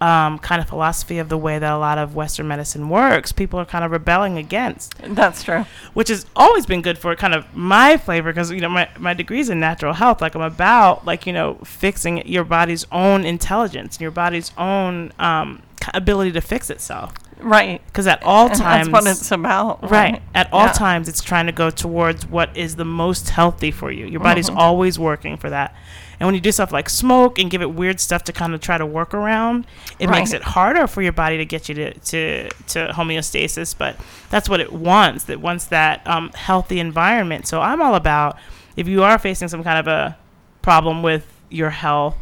[0.00, 3.60] um, kind of philosophy of the way that a lot of Western medicine works, people
[3.60, 5.66] are kind of rebelling against, That's true.
[5.92, 9.14] which has always been good for kind of my flavor because you know my my
[9.14, 10.20] degree's in natural health.
[10.22, 15.12] Like I'm about like you know fixing your body's own intelligence and your body's own
[15.18, 17.12] um, ability to fix itself.
[17.42, 17.80] Right.
[17.86, 19.90] Because at all And times, that's what it's about.
[19.90, 20.22] Right.
[20.34, 20.72] At all Yeah.
[20.72, 24.06] times, it's trying to go towards what is the most healthy for you.
[24.06, 24.58] Your body's Mm-hmm.
[24.58, 25.74] always working for that.
[26.18, 28.60] And when you do stuff like smoke and give it weird stuff to kind of
[28.60, 29.66] try to work around,
[29.98, 33.74] it makes it harder for your body to get you to, to, to homeostasis.
[33.76, 33.96] But
[34.28, 35.28] that's what it wants.
[35.30, 37.46] It wants that um, healthy environment.
[37.46, 38.36] So I'm all about
[38.76, 40.18] if you are facing some kind of a
[40.60, 42.16] problem with your health,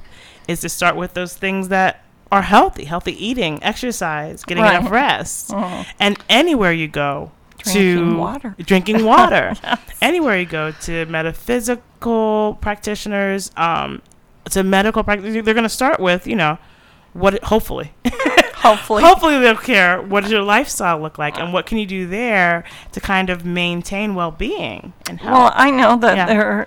[0.46, 4.76] is to start with those things that are healthy, healthy eating, exercise, getting Right.
[4.78, 5.86] enough rest, Mhm.
[5.98, 8.54] and anywhere you go Drinking to water.
[8.58, 9.54] drinking water,
[10.02, 14.02] anywhere you go to metaphysical practitioners, um,
[14.50, 16.58] to medical practitioners, they're going to start with you know
[17.14, 17.92] what it- hopefully
[18.56, 19.02] Hopefully.
[19.02, 22.64] hopefully they'll care what does your lifestyle look like and what can you do there
[22.92, 25.32] to kind of maintain well-being and health.
[25.32, 26.26] Well, I know that Yeah.
[26.26, 26.66] there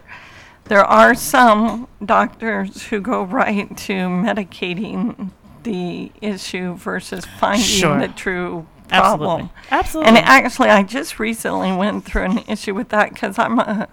[0.65, 5.29] there are some doctors who go right to medicating
[5.63, 7.99] the issue versus finding Sure.
[7.99, 9.49] the true problem.
[9.49, 9.49] Absolutely.
[9.71, 10.07] Absolutely.
[10.09, 13.87] And actually, I just recently went through an issue with that because I'm a,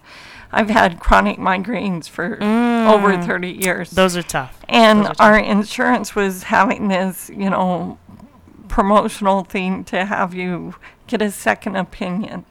[0.51, 3.91] I've had chronic migraines for over 30 years.
[3.91, 3.95] Mm.
[3.95, 4.59] Those are tough.
[4.69, 5.21] And are tough.
[5.21, 7.99] our insurance was having this, you know,
[8.69, 10.75] promotional thing to have you
[11.07, 12.45] get a second opinion.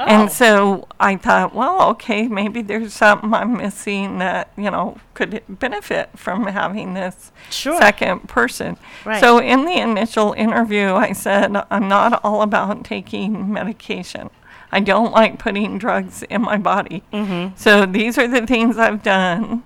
[0.00, 0.04] Oh.
[0.04, 5.42] And so I thought, well, okay, maybe there's something I'm missing that, you know, could
[5.48, 7.78] benefit from having this Sure.
[7.78, 8.78] second person.
[9.04, 9.20] Right.
[9.20, 14.30] So in the initial interview, I said, I'm not all about taking medication.
[14.72, 17.02] I don't like putting drugs in my body.
[17.12, 17.54] Mm-hmm.
[17.56, 19.62] So these are the things I've done.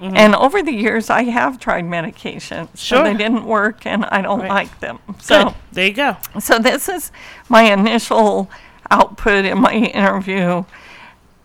[0.00, 2.68] And over the years, I have tried medications.
[2.76, 3.02] Sure.
[3.02, 4.48] They didn't work, and I don't Right.
[4.48, 5.00] like them.
[5.08, 5.22] Good.
[5.22, 6.16] So, there you go.
[6.38, 7.10] so this is
[7.48, 8.48] my initial
[8.90, 10.64] output in my interview.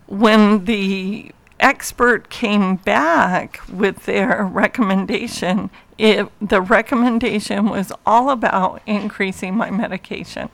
[0.06, 1.30] When the
[1.60, 10.48] expert came back with their recommendation, it, the recommendation was all about increasing my medication.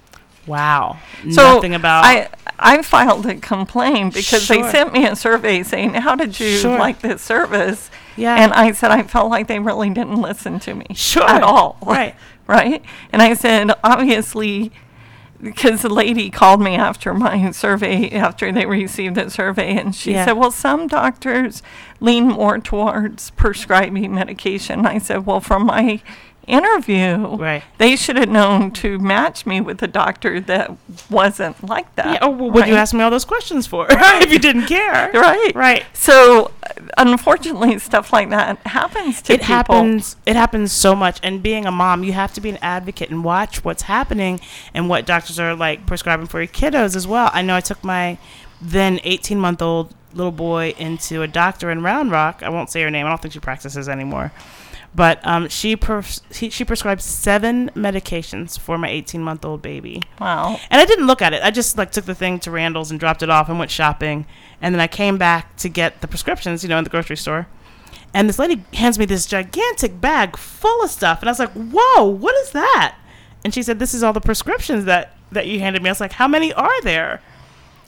[0.47, 0.99] Wow.
[1.31, 4.63] So Nothing about I I filed a complaint because Sure.
[4.63, 6.79] they sent me a survey saying how did you Sure.
[6.79, 7.91] like this service?
[8.17, 8.37] Yeah.
[8.37, 11.29] And I said I felt like they really didn't listen to me Sure.
[11.29, 11.77] at all.
[11.85, 12.15] Right.
[12.47, 12.83] right.
[13.13, 14.73] And I said obviously
[15.43, 20.13] because the lady called me after my survey after they received the survey and she
[20.13, 20.25] Yeah.
[20.27, 21.63] said well some doctors
[22.01, 26.01] lean more towards prescribing medication i said well from my
[26.47, 27.63] interview, Right.
[27.79, 30.73] they should have known to match me with a doctor that
[31.09, 32.07] wasn't like that.
[32.15, 35.11] Yeah, oh, well, what you ask me all those questions for if you didn't care?
[35.13, 35.53] Right.
[35.55, 35.85] Right.
[35.93, 39.55] So, uh, unfortunately, stuff like that happens to it people.
[39.55, 43.11] happens it happens so much and being a mom you have to be an advocate
[43.11, 44.41] and watch what's happening
[44.75, 47.83] and what doctors are like prescribing for your kiddos as well i know i took
[47.85, 48.17] my
[48.61, 52.83] then 18 month old little boy into a doctor in round rock i won't say
[52.83, 54.33] her name i don't think she practices anymore
[54.95, 60.03] but um, she pres- he, she prescribed seven medications for my 18 month old baby
[60.21, 60.59] Wow.
[60.71, 61.43] and I didn't look at it.
[61.43, 64.27] I just like took the thing to Randall's and dropped it off and went shopping.
[64.61, 67.47] And then I came back to get the prescriptions, you know, in the grocery store.
[68.13, 71.53] And this lady hands me this gigantic bag full of stuff, and I was like,
[71.53, 72.97] "Whoa, what is that?"
[73.45, 76.01] And she said, "This is all the prescriptions that that you handed me." I was
[76.01, 77.23] like, "How many are there?"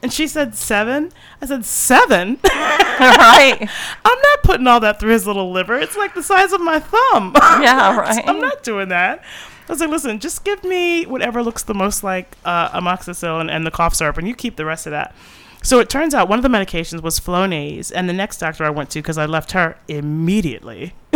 [0.03, 1.13] And she said seven.
[1.41, 2.39] I said seven.
[2.45, 3.57] right.
[4.05, 5.79] I'm not putting all that through his little liver.
[5.79, 7.35] It's like the size of my thumb.
[7.63, 8.25] Yeah, right.
[8.27, 9.23] I'm not doing that.
[9.69, 13.65] I was like, listen, just give me whatever looks the most like uh, amoxicillin and
[13.65, 15.15] the cough syrup, and you keep the rest of that.
[15.63, 18.71] So it turns out one of the medications was Flonase, and the next doctor I
[18.71, 20.95] went to, because I left her immediately,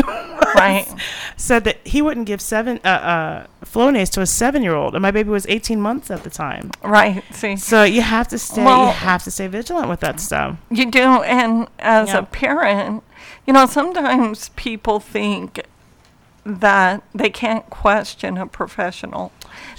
[0.54, 0.86] Right.
[1.36, 5.30] said that he wouldn't give seven uh, uh, Flonase to a seven-year-old, and my baby
[5.30, 6.70] was 18 months at the time.
[6.82, 7.22] Right.
[7.32, 10.56] See, So you have to stay, you have to stay vigilant with that stuff.
[10.70, 11.00] you do.
[11.22, 12.18] And as Yeah.
[12.18, 13.02] a parent,
[13.46, 15.62] you know, sometimes people think
[16.46, 19.32] that they can't question a professional.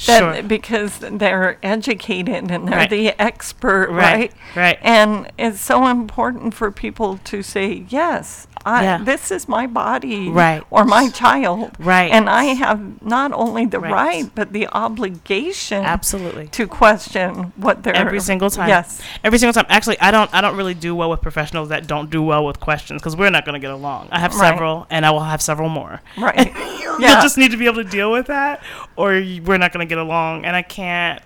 [0.05, 0.43] That Sure.
[0.43, 2.89] because they're educated and they're Right.
[2.89, 4.33] the expert, Right, right?
[4.55, 4.79] right.
[4.81, 8.97] And it's so important for people to say, yes, I, Yeah.
[9.03, 10.61] this is my body Right.
[10.69, 11.71] or my child.
[11.79, 12.11] Right.
[12.11, 13.91] And I have not only the Right.
[13.91, 16.47] right, but the obligation Absolutely.
[16.49, 18.67] to question what they're every single time.
[18.67, 19.01] Yes.
[19.23, 19.65] every single time.
[19.69, 20.29] Actually, I don't.
[20.33, 23.29] I don't really do well with professionals that don't do well with questions because we're
[23.29, 24.09] not going to get along.
[24.11, 24.49] I have Right.
[24.51, 26.01] several, and I will have several more.
[26.17, 26.53] Right.
[26.97, 27.21] You yeah.
[27.21, 28.59] just need to be able to deal with that,
[28.95, 29.09] or
[29.45, 30.45] we're not going to get along.
[30.45, 31.21] And I can't.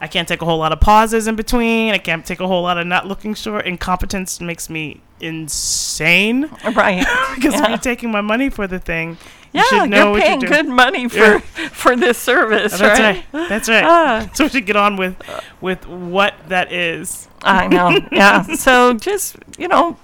[0.00, 1.92] I can't take a whole lot of pauses in between.
[1.92, 3.66] I can't take a whole lot of not looking short.
[3.66, 7.06] Incompetence makes me insane right.
[7.34, 7.68] because yeah.
[7.68, 9.16] you're taking my money for the thing.
[9.52, 10.64] You Yeah, should know you're what paying you're doing.
[10.66, 11.38] good money for Yeah.
[11.72, 13.24] for this service, That's right?
[13.32, 13.48] right.
[13.48, 13.84] That's right.
[13.84, 14.30] Ah.
[14.34, 15.16] so we should get on with
[15.60, 17.28] with what that is.
[17.42, 17.98] I know.
[18.12, 18.42] Yeah.
[18.42, 19.96] So just you know,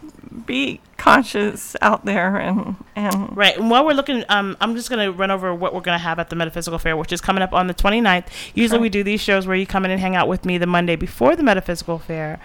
[0.47, 3.57] be cautious out there and and Right.
[3.57, 6.03] And while we're looking, um, I'm just going to run over what we're going to
[6.03, 8.27] have at the Metaphysical Fair, which is coming up on the 29th.
[8.55, 10.67] Usually we do these shows where you come in and hang out with me the
[10.67, 12.39] Monday before the Metaphysical Fair.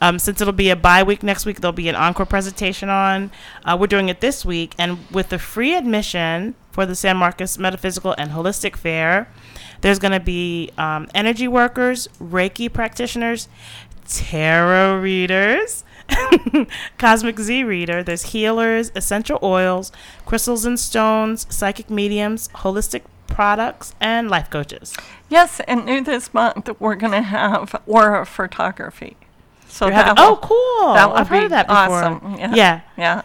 [0.00, 3.30] Um, since it'll be a bye week next week, there'll be an encore presentation on.
[3.64, 4.74] Uh, we're doing it this week.
[4.76, 9.28] And with the free admission for the San Marcos Metaphysical and Holistic Fair,
[9.82, 13.48] there's going to be um, energy workers, Reiki practitioners,
[14.08, 15.84] tarot readers,
[16.98, 18.02] Cosmic Z reader.
[18.02, 19.92] There's healers, essential oils,
[20.26, 24.94] crystals and stones, psychic mediums, holistic products, and life coaches.
[25.28, 29.16] yes, and new this month we're gonna have aura photography.
[29.68, 30.94] So You're having- that oh, cool!
[30.94, 32.02] that will I've heard of that before.
[32.02, 32.36] awesome.
[32.38, 32.54] Yeah.
[32.54, 32.80] Yeah.
[32.98, 33.22] Yeah.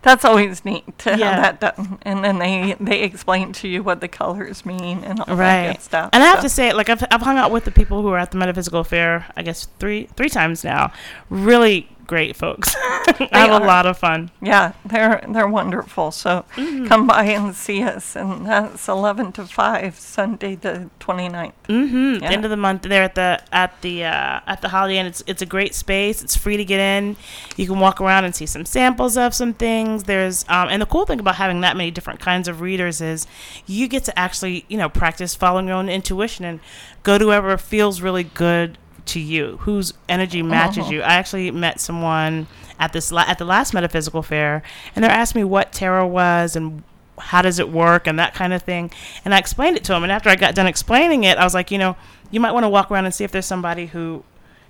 [0.00, 1.34] That's always neat to Yeah.
[1.44, 5.20] have that done, and then they they explain to you what the colors mean and
[5.20, 6.10] all that good stuff.
[6.14, 8.08] And I have so- to say, like I've, I've hung out with the people who
[8.08, 9.26] are at the metaphysical fair.
[9.36, 10.92] I guess three three times now.
[11.28, 12.76] Really great folks.
[13.32, 14.30] I have a lot of fun.
[14.42, 16.10] Yeah, they're they're wonderful.
[16.10, 16.86] So Mm-hmm.
[16.86, 21.52] come by and see us, and that's eleven to five, Sunday the 29th.
[21.68, 22.22] Mm-hmm.
[22.22, 22.30] Yeah.
[22.30, 25.06] End of the month, there at the at the uh, at the Holiday Inn.
[25.06, 26.22] It's it's a great space.
[26.22, 27.16] It's free to get in.
[27.56, 30.04] You can walk around and see some samples of some things.
[30.04, 33.26] There's um, and the cool thing about having that many different kinds of readers is
[33.66, 36.60] you get to actually you know practice following your own intuition and
[37.02, 38.76] go to whoever feels really good
[39.06, 40.90] to you, whose energy matches oh.
[40.90, 41.02] you.
[41.02, 42.46] I actually met someone
[42.78, 44.62] at this la- at the last metaphysical fair,
[44.94, 46.82] and they're asking me what tarot was and
[47.18, 48.90] how does it work and that kind of thing.
[49.24, 50.02] And I explained it to him.
[50.02, 51.96] And after I got done explaining it, I was like, you know,
[52.30, 54.24] you might want to walk around and see if there's somebody who,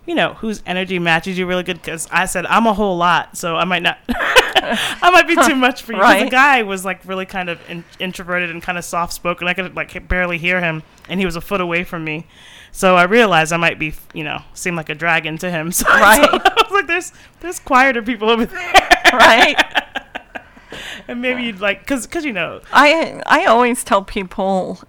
[0.07, 1.80] you know, whose energy matches you really good.
[1.80, 3.99] Because I said I'm a whole lot, so I might not.
[4.64, 5.99] I might be too much for you.
[6.01, 9.49] 'Cause The guy was like really kind of in- introverted and kind of soft spoken.
[9.49, 12.26] I could like barely hear him, and he was a foot away from me.
[12.75, 15.70] So I realized I might be, you know, seem like a dragon to him.
[15.73, 16.25] So, Right.
[16.25, 18.73] so I was like, "There's, there's quieter people over there,
[19.12, 19.57] right?
[21.09, 24.81] and maybe you'd like, cause, cause you know, I I always tell people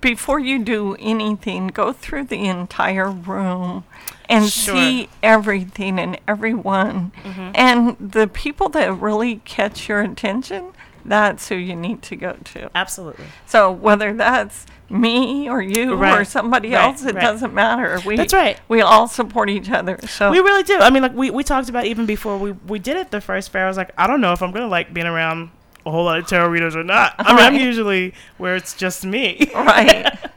[0.00, 3.84] before you do anything, go through the entire room
[4.28, 4.74] and Sure.
[4.74, 7.12] see everything and everyone.
[7.22, 7.50] Mm-hmm.
[7.54, 10.72] And the people that really catch your attention,
[11.04, 12.70] that's who you need to go to.
[12.74, 13.26] absolutely.
[13.46, 17.20] So whether that's me or you or somebody right, else, it right.
[17.22, 17.98] doesn't matter.
[18.04, 18.60] We That's right.
[18.68, 19.98] We all support each other.
[20.06, 20.78] So We really do.
[20.78, 23.50] I mean, like we, we talked about even before we, we did it the first
[23.50, 23.64] fair.
[23.64, 25.50] I was like, I don't know if I'm gonna like being around
[25.86, 27.14] a whole lot of tarot readers or not.
[27.18, 29.50] I mean, I'm usually where it's just me.
[29.54, 30.14] Right.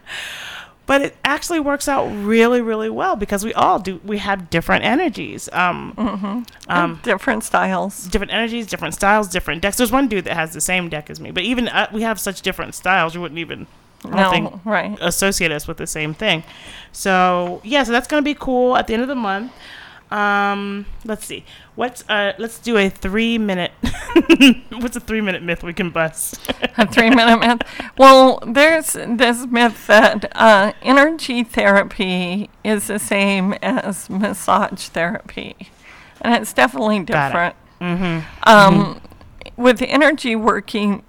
[0.87, 3.99] but it actually works out really, really well because we all do.
[4.03, 5.49] We have different energies.
[5.51, 8.05] Um, um, Different styles.
[8.07, 9.77] different energies, different styles, different decks.
[9.77, 12.19] There's one dude that has the same deck as me, but even uh, we have
[12.19, 13.67] such different styles, you wouldn't even
[14.03, 14.97] No, think, right.
[15.01, 16.43] associate us with the same thing.
[16.91, 19.51] So yeah, so that's gonna be cool at the end of the month.
[20.11, 21.43] Um, let's see.
[21.75, 22.33] What's uh?
[22.37, 23.71] Let's do a three minute.
[24.71, 26.39] what's a three minute myth we can bust?
[26.77, 27.61] A three minute myth.
[27.97, 35.55] Well, there's this myth that uh, energy therapy is the same as massage therapy,
[36.21, 37.27] and it's definitely Got it.
[37.29, 37.55] different.
[37.81, 38.49] mm-hmm.
[38.49, 39.01] Um,
[39.57, 41.03] With energy working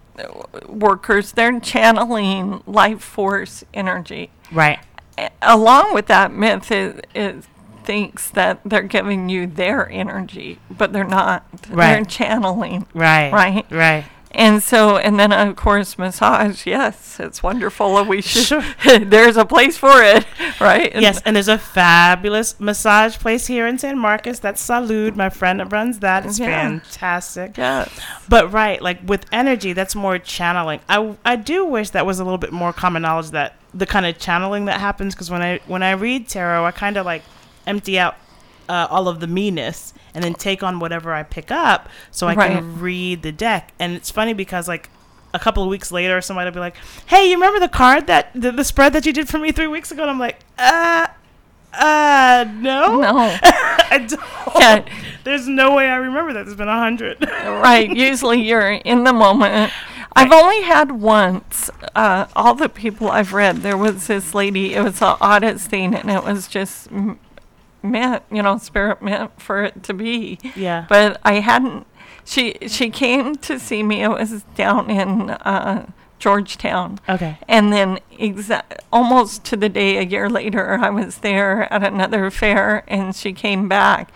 [0.68, 4.30] workers, they're channeling life force energy.
[4.50, 4.78] Right.
[5.18, 7.44] A- Along with that myth, is, it
[7.86, 11.44] thinks that they're giving you their energy, but they're not.
[11.62, 12.86] They're channeling.
[12.92, 13.32] Right.
[13.32, 13.66] Right.
[13.70, 14.04] Right.
[14.32, 16.66] And so, and then of course, massage.
[16.66, 17.96] Yes, it's wonderful.
[17.96, 18.42] and We should.
[18.44, 18.64] Sure.
[18.98, 20.26] there's a place for it,
[20.60, 20.92] right?
[20.92, 24.38] And- Yes, and there's a fabulous massage place here in San Marcos.
[24.40, 26.26] That's Salud, my friend that runs that.
[26.26, 26.48] It's Yeah.
[26.48, 27.56] fantastic.
[27.56, 27.88] Yes.
[28.28, 30.80] But right, like with energy, that's more channeling.
[30.86, 34.04] I, I do wish that was a little bit more common knowledge that the kind
[34.04, 37.22] of channeling that happens because when I when I read tarot, I kind of like
[37.66, 38.16] empty out
[38.68, 42.34] uh, all of the meanness and then take on whatever I pick up so I
[42.34, 42.52] Right.
[42.52, 43.72] can read the deck.
[43.78, 44.90] And it's funny because like
[45.34, 48.30] a couple of weeks later, somebody will be like, "Hey, you remember the card that
[48.34, 51.06] the, the spread that you did for me three weeks ago?" And I'm like, "Uh,
[51.74, 53.36] uh, no, No.
[53.42, 54.58] I don't.
[54.58, 54.84] Yeah.
[55.24, 56.46] There's no way I remember that.
[56.46, 57.18] There's been a hundred.
[57.28, 57.94] right.
[57.94, 59.72] Usually you're in the moment.
[60.14, 64.82] I've only had once, uh, all the people I've read, there was this lady, it
[64.82, 67.18] was oddest thing, and it was just m-
[67.90, 70.38] meant, you know, spirit meant for it to be.
[70.54, 70.86] Yeah.
[70.88, 71.86] But I hadn't,
[72.24, 75.86] she, she came to see me, it was down in uh,
[76.18, 76.98] Georgetown.
[77.08, 77.38] Okay.
[77.48, 78.62] And then exa-
[78.92, 83.32] almost to the day a year later, I was there at another fair and she
[83.32, 84.10] came back.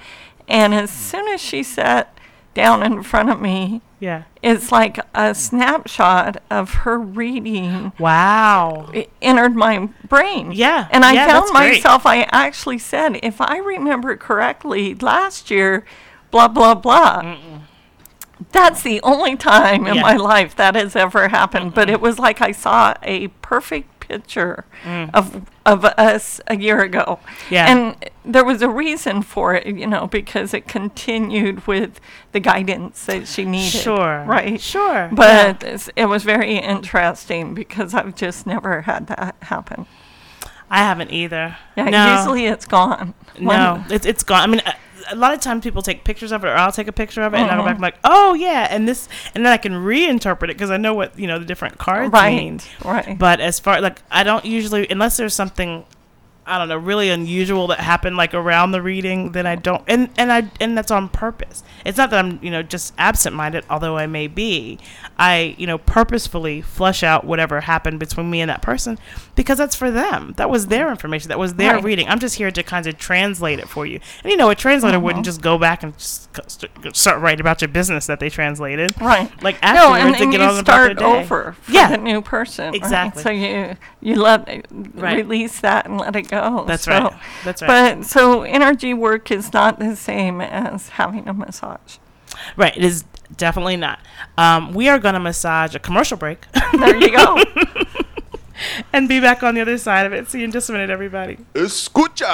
[0.48, 2.16] And as soon as she sat
[2.54, 4.24] down in front of me, Yeah.
[4.42, 8.88] It's like a snapshot of her reading Wow.
[8.94, 10.52] it entered my brain.
[10.52, 11.72] Yeah, And I yeah, found that's great.
[11.84, 15.84] myself, I actually said, if I remember correctly, last year,
[16.30, 17.36] blah, blah, blah.
[18.52, 20.02] That's the only time in Yeah.
[20.02, 21.74] my life that has ever happened.
[21.74, 24.64] But it was like I saw a perfect picture
[25.14, 27.18] of of us a year ago.
[27.22, 27.50] Mm.
[27.50, 27.66] Yeah.
[27.70, 32.00] And there was a reason for it, you know, because it continued with
[32.32, 33.70] the guidance that she needed.
[33.80, 34.24] Sure.
[34.26, 34.60] Right.
[34.60, 35.08] Sure.
[35.12, 39.86] But it's- it was very interesting because I've just never had that happen.
[40.70, 41.56] I haven't either.
[41.76, 42.16] Yeah, no.
[42.16, 43.14] usually it's gone.
[43.38, 44.40] When- No, it's it's gone.
[44.42, 44.62] I mean,
[45.12, 47.34] a, lot of times people take pictures of it, or I'll take a picture of
[47.34, 47.68] it, and I'll go Uh-huh.
[47.68, 50.76] back and like, oh yeah, and this, and then I can reinterpret it because I
[50.76, 52.60] know what you know the different cards Right, mean.
[52.84, 53.18] right.
[53.18, 55.84] But as far like, I don't usually unless there's something.
[56.50, 60.10] I don't know, really unusual that happened like around the reading, then I don't, and
[60.18, 61.62] and I and that's on purpose.
[61.84, 64.78] It's not that I'm you know just absent-minded, although I may be.
[65.18, 68.98] I you know purposefully flush out whatever happened between me and that person
[69.36, 70.34] because that's for them.
[70.36, 71.28] That was their information.
[71.28, 71.84] That was their Right.
[71.84, 72.08] reading.
[72.08, 74.00] I'm just here to kind of translate it for you.
[74.24, 75.04] And you know, a translator Uh-huh.
[75.04, 76.28] wouldn't just go back and just
[76.94, 78.92] start writing about your business that they translated.
[79.00, 79.30] Right.
[79.42, 81.20] Like No, afterwards, and they then get on about start their day.
[81.20, 81.88] over for Yeah.
[81.90, 82.66] the new person.
[82.66, 82.74] right?
[82.74, 83.22] Exactly.
[83.22, 84.48] So you you let
[84.94, 85.16] Right.
[85.16, 86.39] release that and let it go.
[86.66, 87.12] That's So- right.
[87.44, 87.96] That's right.
[87.98, 91.98] But so energy work is not the same as having a massage.
[92.56, 92.76] Right.
[92.76, 93.04] It is
[93.36, 93.98] definitely not.
[94.38, 97.42] Um, we are going to massage a commercial break There you go.
[98.92, 100.28] and be back on the other side of it.
[100.28, 101.38] See you in just a minute, everybody.
[101.54, 102.28] Escucha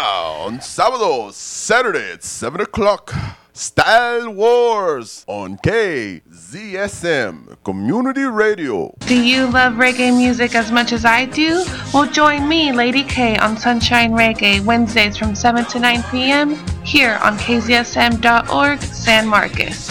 [0.46, 3.12] on sábado, Saturday at 7 o'clock.
[3.56, 8.94] Style Wars on KZSM Community Radio.
[9.06, 11.64] Do you love reggae music as much as I do?
[11.94, 16.54] Well, join me, Lady K, on Sunshine Reggae Wednesdays from 7 to 9 p.m.
[16.84, 19.86] here on KZSM.org, San Marcos.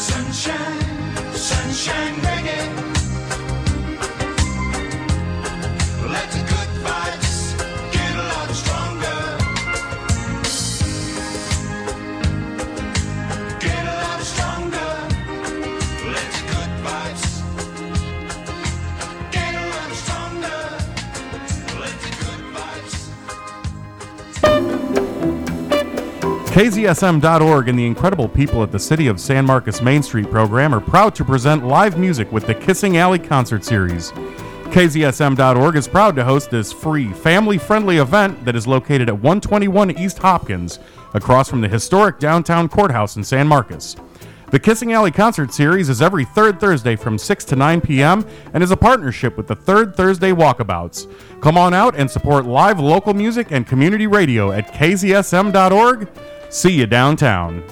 [0.00, 2.77] Sunshine, sunshine reggae.
[26.58, 30.80] KZSM.org and the incredible people at the City of San Marcos Main Street program are
[30.80, 34.10] proud to present live music with the Kissing Alley Concert Series.
[34.72, 39.92] KZSM.org is proud to host this free, family friendly event that is located at 121
[39.92, 40.80] East Hopkins,
[41.14, 43.94] across from the historic downtown courthouse in San Marcos.
[44.50, 48.26] The Kissing Alley Concert Series is every third Thursday from 6 to 9 p.m.
[48.52, 51.40] and is a partnership with the Third Thursday Walkabouts.
[51.40, 56.08] Come on out and support live local music and community radio at kzsm.org.
[56.50, 57.62] See you downtown.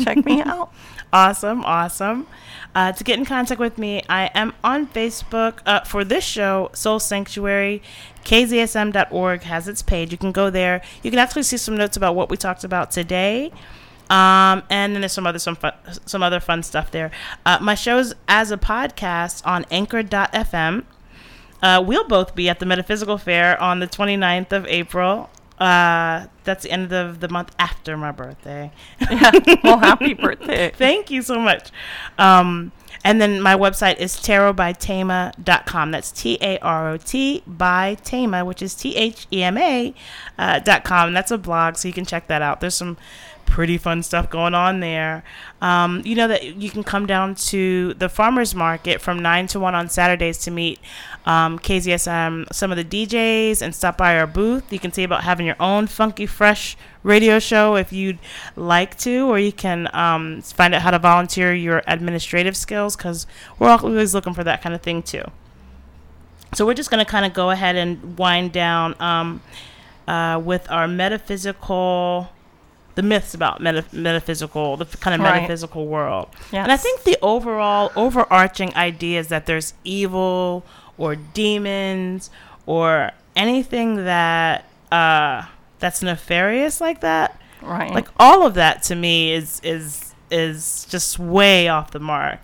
[0.00, 0.72] check me out.
[1.12, 2.26] Awesome, awesome.
[2.74, 6.70] Uh, to get in contact with me, I am on Facebook uh, for this show,
[6.72, 7.82] Soul Sanctuary.
[8.24, 10.10] KZSM.org has its page.
[10.10, 10.80] You can go there.
[11.02, 13.52] You can actually see some notes about what we talked about today.
[14.08, 15.74] Um, and then there's some other some fun,
[16.06, 17.10] some other fun stuff there.
[17.44, 20.84] Uh, my show's as a podcast on Anchor.fm.
[21.62, 25.28] Uh, we'll both be at the Metaphysical Fair on the 29th of April.
[25.58, 28.70] Uh, that's the end of the month after my birthday.
[29.00, 29.30] Yeah.
[29.64, 30.70] Well, happy birthday.
[30.76, 31.70] Thank you so much.
[32.18, 32.72] Um,
[33.04, 35.90] and then my website is tarotbytama.com.
[35.90, 39.94] That's T A R O T by Tama, which is T H E M A
[40.38, 41.08] uh, dot com.
[41.08, 42.60] And that's a blog, so you can check that out.
[42.60, 42.96] There's some
[43.52, 45.22] pretty fun stuff going on there.
[45.60, 49.60] Um, you know that you can come down to the farmers market from 9 to
[49.60, 50.80] 1 on Saturdays to meet
[51.26, 54.72] um, KZSM, some of the DJs, and stop by our booth.
[54.72, 58.18] You can see about having your own funky, fresh radio show if you'd
[58.56, 63.26] like to, or you can um, find out how to volunteer your administrative skills because
[63.58, 65.24] we're always looking for that kind of thing too.
[66.54, 69.42] So we're just going to kind of go ahead and wind down um,
[70.08, 72.30] uh, with our metaphysical,
[72.94, 75.34] the myths about meta- metaphysical, the kind of Right.
[75.42, 76.28] metaphysical world.
[76.52, 80.64] And I think the overall overarching idea is that there's evil
[80.98, 82.30] or demons
[82.66, 85.46] or anything that uh,
[85.78, 87.40] that's nefarious like that.
[87.62, 87.90] Right.
[87.92, 92.40] Like all of that to me is is is just way off the mark.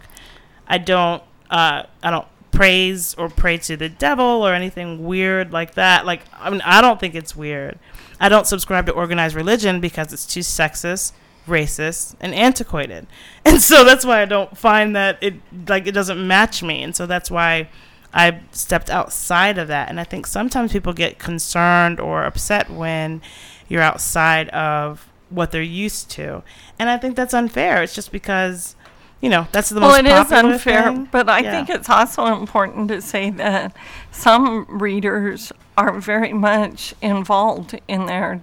[0.66, 5.74] I don't uh, I don't praise or pray to the devil or anything weird like
[5.74, 6.07] that.
[6.07, 7.78] Like I mean I don't think it's weird.
[8.21, 11.12] I don't subscribe to organized religion because it's too sexist,
[11.47, 13.07] racist, and antiquated.
[13.45, 15.35] And so that's why I don't find that it
[15.69, 16.83] like it doesn't match me.
[16.83, 17.71] And so that's why
[18.12, 19.89] I stepped outside of that.
[19.89, 23.23] And I think sometimes people get concerned or upset when
[23.69, 26.43] you're outside of what they're used to.
[26.79, 27.83] And I think that's unfair.
[27.83, 28.77] It's just because,
[29.21, 31.09] you know, that's the well, most it is unfair, thing.
[31.11, 31.51] but I Yeah.
[31.51, 33.75] think it's also important to say that
[34.12, 38.41] some readers are very much involved in their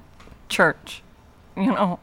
[0.50, 1.02] church.
[1.58, 2.00] You know,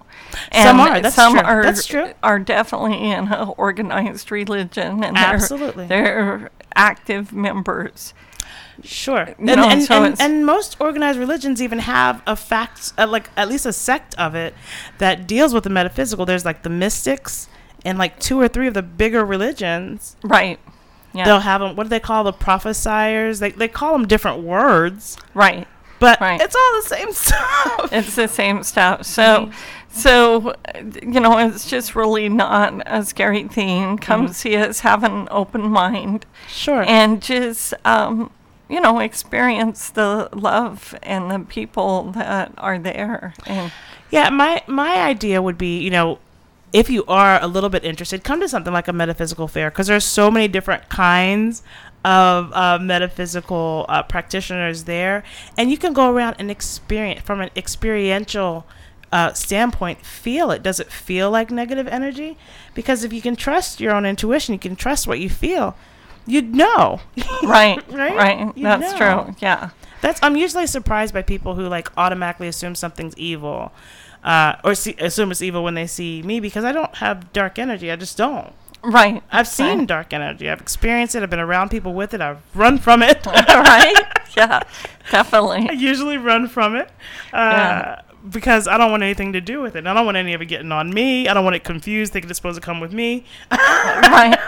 [0.54, 2.12] Some are, that's some true, are that's true.
[2.22, 5.86] are definitely in an organized religion, and Absolutely.
[5.88, 8.14] they're, they're active members.
[8.82, 13.06] Sure, and know, and, so and, and most organized religions even have a fact, uh,
[13.06, 14.54] like at least a sect of it
[14.96, 16.24] that deals with the metaphysical.
[16.24, 17.48] There's like the mystics,
[17.84, 20.16] and like two or three of the bigger religions.
[20.22, 20.58] Right.
[21.14, 21.24] Yeah.
[21.24, 21.76] They'll have them.
[21.76, 23.38] What do they call the prophesiers?
[23.40, 25.68] They they call them different words, right.
[25.98, 26.40] but Right.
[26.40, 27.92] it's all the same stuff.
[27.92, 29.04] It's the same stuff.
[29.04, 29.50] So,
[29.90, 30.54] so
[31.02, 33.98] you know, it's just really not a scary thing.
[33.98, 36.82] Come see us, have an open mind, Sure.
[36.88, 38.30] and just um,
[38.70, 43.34] you know, experience the love and the people that are there.
[43.46, 43.70] And
[44.10, 46.20] Yeah, my my idea would be, you know,
[46.72, 49.86] if you are a little bit interested, come to something like a metaphysical fair because
[49.88, 51.62] there's so many different kinds
[52.04, 55.22] of uh, metaphysical uh, practitioners there,
[55.56, 58.66] and you can go around and experience from an experiential
[59.12, 60.04] uh, standpoint.
[60.04, 60.62] Feel it.
[60.62, 62.38] Does it feel like negative energy?
[62.74, 65.76] Because if you can trust your own intuition, you can trust what you feel.
[66.26, 67.00] you'd know.
[67.42, 67.78] Right.
[67.90, 68.16] Right?
[68.16, 68.56] Right.
[68.56, 69.24] You That's know.
[69.24, 69.34] true.
[69.40, 69.70] Yeah.
[70.00, 73.72] That's I'm usually surprised by people who like automatically assume something's evil,
[74.24, 77.58] uh, or see, assume it's evil when they see me because I don't have dark
[77.58, 77.90] energy.
[77.90, 78.52] I just don't.
[78.84, 79.22] Right.
[79.30, 79.88] I've seen Right.
[79.88, 80.50] dark energy.
[80.50, 81.22] I've experienced it.
[81.22, 82.20] I've been around people with it.
[82.20, 83.24] I've run from it.
[83.26, 83.94] right.
[84.36, 84.62] Yeah.
[85.10, 85.68] Definitely.
[85.68, 86.88] I usually run from it
[87.34, 88.00] uh, Yeah.
[88.30, 89.86] because I don't want anything to do with it.
[89.86, 91.28] I don't want any of it getting on me.
[91.28, 93.26] I don't want it confused, thinking it's supposed to come with me.
[93.52, 94.38] right.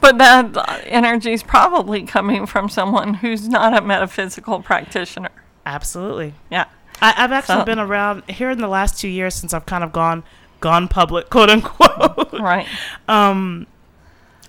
[0.00, 5.30] But that energy is probably coming from someone who's not a metaphysical practitioner.
[5.64, 6.34] Absolutely.
[6.50, 6.64] Yeah.
[7.00, 9.84] I, I've actually So- been around here in the last two years since I've kind
[9.84, 10.22] of gone
[10.60, 12.32] gone public, quote unquote.
[12.32, 12.66] Right.
[13.08, 13.66] um,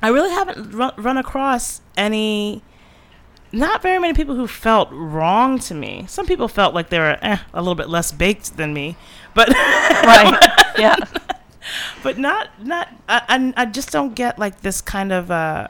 [0.02, 2.64] I really haven't run, run across any.
[3.52, 6.06] Not very many people who felt wrong to me.
[6.08, 8.96] Some people felt like they were eh, a little bit less baked than me,
[9.34, 10.38] but Right.
[10.78, 10.96] Yeah.
[12.04, 12.90] but not not.
[13.08, 15.68] I, I I just don't get like this kind of uh,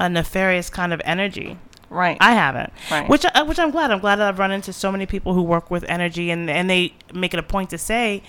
[0.00, 1.58] a nefarious kind of energy.
[1.90, 2.16] Right.
[2.20, 3.08] I haven't, Right.
[3.08, 3.90] which I, which I'm glad.
[3.90, 6.68] I'm glad that I've run into so many people who work with energy, and and
[6.68, 8.22] they make it a point to say,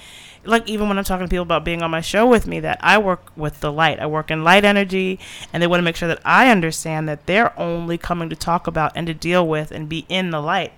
[0.45, 2.77] like even when I'm talking to people about being on my show with me, that
[2.81, 3.99] I work with the light.
[3.99, 5.19] I work in light energy,
[5.51, 8.65] and they want to make sure that I understand that they're only coming to talk
[8.67, 10.71] about and to deal with and be in the light,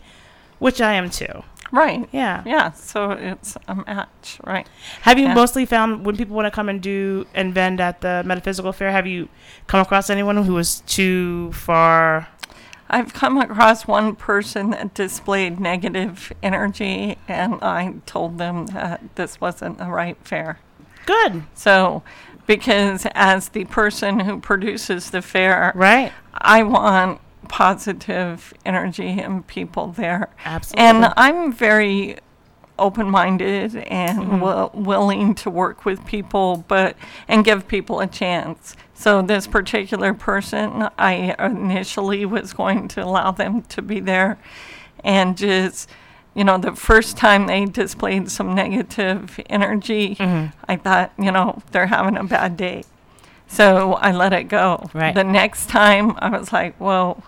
[0.57, 1.43] which I am too.
[1.73, 2.09] Right.
[2.11, 2.41] Yeah.
[2.45, 2.71] Yeah.
[2.71, 4.39] So it's a match.
[4.43, 4.67] Right.
[5.03, 5.33] Have you Yeah.
[5.35, 8.91] mostly found when people want to come and do and vend at the metaphysical fair?
[8.91, 9.29] Have you
[9.67, 12.27] come across anyone who was too far?
[12.91, 19.39] I've come across one person that displayed negative energy, and I told them that this
[19.39, 20.59] wasn't the right fair.
[21.05, 22.03] Good, So,
[22.45, 26.11] because as the person who produces the fair, right?
[26.33, 30.29] I want positive energy and people there.
[30.45, 30.85] Absolutely.
[30.85, 32.17] And I'm very
[32.79, 34.39] open minded and Mm-hmm.
[34.39, 36.95] wi- willing to work with people, but
[37.27, 38.75] and give people a chance.
[38.93, 44.37] So, this particular person, I initially was going to allow them to be there
[45.03, 45.89] and just.
[46.33, 50.55] You know, the first time they displayed some negative energy, Mm-hmm.
[50.71, 52.85] I thought, you know, they're having a bad day.
[53.47, 54.89] So I let it go.
[54.93, 55.13] Right.
[55.13, 57.21] The next time I was like, well,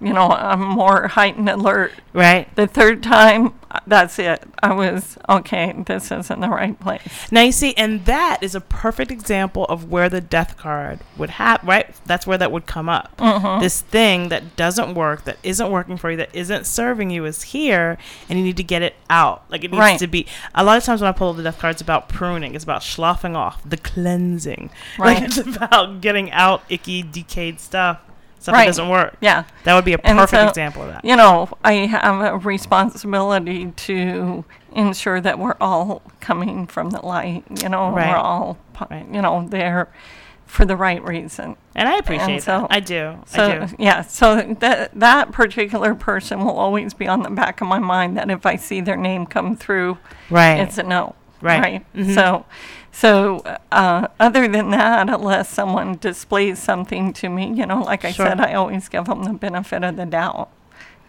[0.00, 1.92] you know, I'm more heightened alert.
[2.12, 2.54] Right.
[2.56, 3.54] The third time,
[3.86, 4.42] that's it.
[4.62, 7.30] I was, okay, this isn't the right place.
[7.30, 11.30] Now you see, and that is a perfect example of where the death card would
[11.30, 11.62] have.
[11.62, 13.16] Right, that's where that would come up.
[13.18, 13.60] Mm-hmm.
[13.62, 17.42] This thing that doesn't work, that isn't working for you, that isn't serving you, is
[17.42, 19.44] here, and you need to get it out.
[19.50, 19.98] Like it needs Right.
[19.98, 20.26] to be.
[20.54, 22.54] A lot of times when I pull the death card, it's about pruning.
[22.54, 24.70] It's about sloughing off, the cleansing.
[24.98, 25.22] Like Right.
[25.24, 28.00] it's about getting out icky, decayed stuff.
[28.46, 28.60] Stuff Right.
[28.66, 29.16] that doesn't work.
[29.20, 29.42] Yeah.
[29.64, 31.04] That would be a perfect so, example of that.
[31.04, 37.42] You know, I have a responsibility to ensure that we're all coming from the light.
[37.60, 38.08] You know, Right.
[38.08, 38.56] we're all,
[39.12, 39.88] you know, there
[40.46, 41.56] for the right reason.
[41.74, 42.66] And I appreciate so- that.
[42.70, 43.16] I do.
[43.26, 43.74] So I do.
[43.80, 48.16] yeah, so that that particular person will always be on the back of my mind.
[48.16, 49.98] That if I see their name come through,
[50.30, 50.60] Right.
[50.60, 51.16] it's a no.
[51.42, 51.84] Right.
[51.96, 52.14] Mhm.
[52.14, 52.44] So,
[52.96, 58.12] so uh, other than that, unless someone displays something to me, you know, like I
[58.12, 58.26] Sure.
[58.26, 60.48] said, I always give them the benefit of the doubt.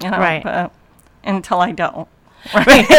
[0.03, 0.43] You know, Right.
[0.43, 0.73] but
[1.23, 2.09] until I don't.
[2.53, 2.89] Right.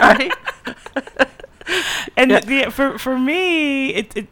[0.00, 0.32] right.
[2.16, 4.26] and the, for for me, it, it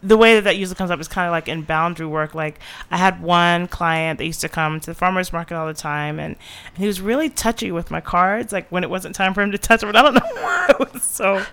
[0.00, 2.36] the way that that usually comes up is kind of like in boundary work.
[2.36, 5.74] Like I had one client that used to come to the farmers market all the
[5.74, 6.36] time, and,
[6.68, 8.52] and he was really touchy with my cards.
[8.52, 10.92] Like when it wasn't time for him to touch them, I don't know why it
[10.92, 11.44] was so.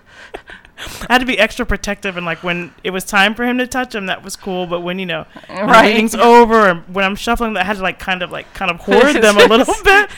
[1.08, 3.66] I had to be extra protective, and like when it was time for him to
[3.66, 4.66] touch them, that was cool.
[4.66, 5.88] But when you know, when Right.
[5.92, 8.80] meeting's over, or when I'm shuffling, I had to like kind of like kind of
[8.80, 10.10] hoard them a little bit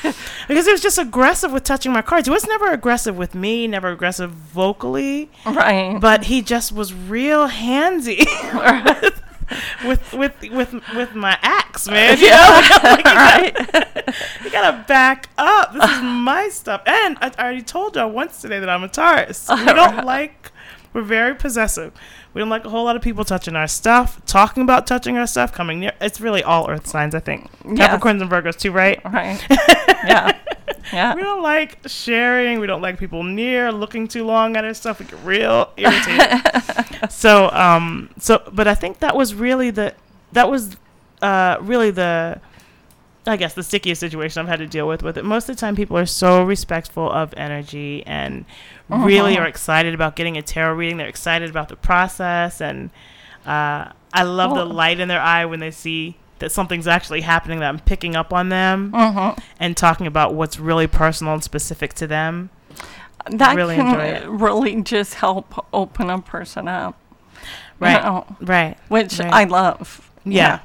[0.48, 2.26] because he was just aggressive with touching my cards.
[2.26, 5.98] He was never aggressive with me, never aggressive vocally Right.
[6.00, 8.24] but he just was real handsy
[9.84, 12.18] with with with with my axe, man.
[12.24, 14.14] You know, Like, you, gotta,
[14.44, 15.72] you gotta back up.
[15.72, 16.02] This is uh.
[16.02, 19.48] my stuff, and I, I already told y'all once today that I'm a Taurus.
[19.54, 20.52] We don't like.
[20.92, 21.92] We're very possessive.
[22.34, 25.26] We don't like a whole lot of people touching our stuff, talking about touching our
[25.26, 25.92] stuff, coming near.
[26.00, 27.50] It's really all Earth signs, I think.
[27.64, 27.90] Yes.
[27.90, 29.02] Capricorns and Virgos too, right?
[29.04, 29.44] Right.
[30.04, 30.38] yeah.
[30.92, 31.14] Yeah.
[31.14, 32.60] We don't like sharing.
[32.60, 35.00] We don't like people near, looking too long at our stuff.
[35.00, 37.10] We get real irritated.
[37.10, 39.94] so, um, so, but I think that was really the,
[40.32, 40.76] that was,
[41.22, 42.40] uh, really the,
[43.26, 45.24] I guess the stickiest situation I've had to deal with with it.
[45.24, 48.44] Most of the time, people are so respectful of energy and
[48.90, 50.98] really are excited about getting a tarot reading.
[50.98, 52.90] They're excited about the process, and
[53.46, 57.60] uh, I love the light in their eye when they see that something's actually happening.
[57.60, 59.40] That I'm picking up on them Mm-hmm.
[59.58, 62.50] and talking about what's really personal and specific to them.
[63.30, 66.96] That really can really just help open a person up.
[67.80, 68.02] you Right.
[68.04, 68.76] know, Right.
[68.88, 69.32] which Right.
[69.32, 70.10] I love.
[70.24, 70.60] Yeah.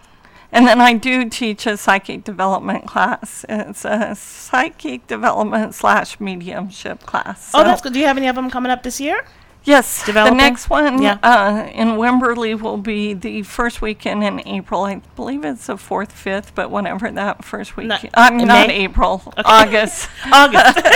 [0.51, 3.45] And then I do teach a psychic development class.
[3.47, 7.51] It's a psychic development slash mediumship class.
[7.53, 7.93] oh, that's good.
[7.93, 9.23] Do you have any of them coming up this year?
[9.69, 10.37] Yes, Developing?
[10.37, 11.17] the next one Yeah.
[11.21, 14.83] uh, in Wimberley will be the first weekend in April.
[14.85, 17.87] I believe it's the fourth, fifth, but whatever that first week.
[17.87, 18.83] Not- I'm in not May?
[18.85, 20.09] April, August.
[20.33, 20.79] August.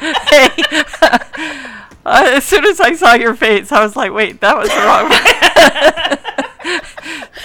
[0.00, 0.48] Hey.
[2.06, 6.20] Uh, as soon as I saw your face, I was like, "Wait, that was wrong."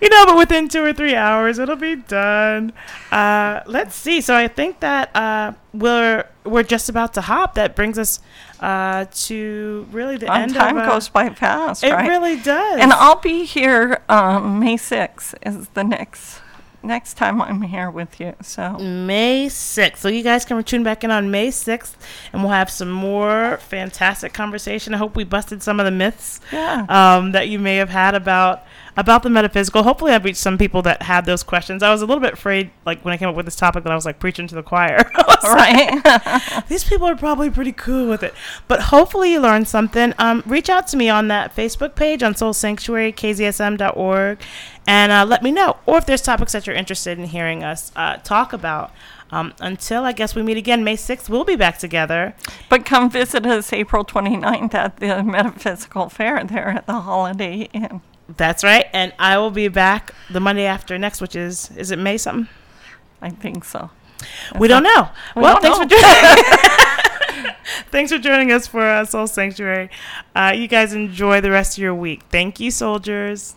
[0.00, 2.72] you know, but within two or three hours, it'll be done.
[3.10, 4.20] Uh, let's see.
[4.20, 7.54] So I think that uh, we're we're just about to hop.
[7.54, 8.20] That brings us
[8.60, 10.54] uh, to really the end.
[10.54, 12.08] time of, uh, goes by fast, It right?
[12.08, 12.80] really does.
[12.80, 16.40] And I'll be here um, May 6th is the next
[16.82, 18.34] next time I'm here with you.
[18.42, 19.96] So May 6th.
[19.96, 21.94] So you guys can tune back in on May 6th
[22.32, 24.92] and we'll have some more fantastic conversation.
[24.92, 26.84] I hope we busted some of the myths Yeah.
[26.90, 28.64] um, that you may have had about
[28.96, 29.82] about the metaphysical.
[29.82, 31.82] Hopefully I've reached some people that had those questions.
[31.82, 33.92] I was a little bit afraid like when I came up with this topic that
[33.92, 35.10] I was like preaching to the choir.
[35.44, 36.64] Like, right.
[36.68, 38.32] these people are probably pretty cool with it.
[38.66, 40.14] But hopefully you learned something.
[40.18, 44.38] Um, reach out to me on that Facebook page on Soul Sanctuary, KZSM.org,
[44.86, 45.76] and uh, let me know.
[45.84, 48.90] Or if there's topics that you're interested in hearing us uh, talk about.
[49.30, 52.34] Um, until I guess we meet again May 6th, we'll be back together.
[52.70, 58.00] but come visit us April 29th at the Metaphysical Fair there at the Holiday Inn.
[58.28, 58.86] That's right.
[58.92, 62.48] And I will be back the Monday after next, which is, is it May something?
[63.20, 63.90] I think so.
[64.58, 65.08] we don't know.
[65.36, 65.84] We well, don't thanks know.
[65.84, 67.54] for joining.
[67.90, 69.90] thanks for joining us for uh, Soul Sanctuary.
[70.34, 72.22] Uh, you guys enjoy the rest of your week.
[72.30, 73.56] Thank you, soldiers.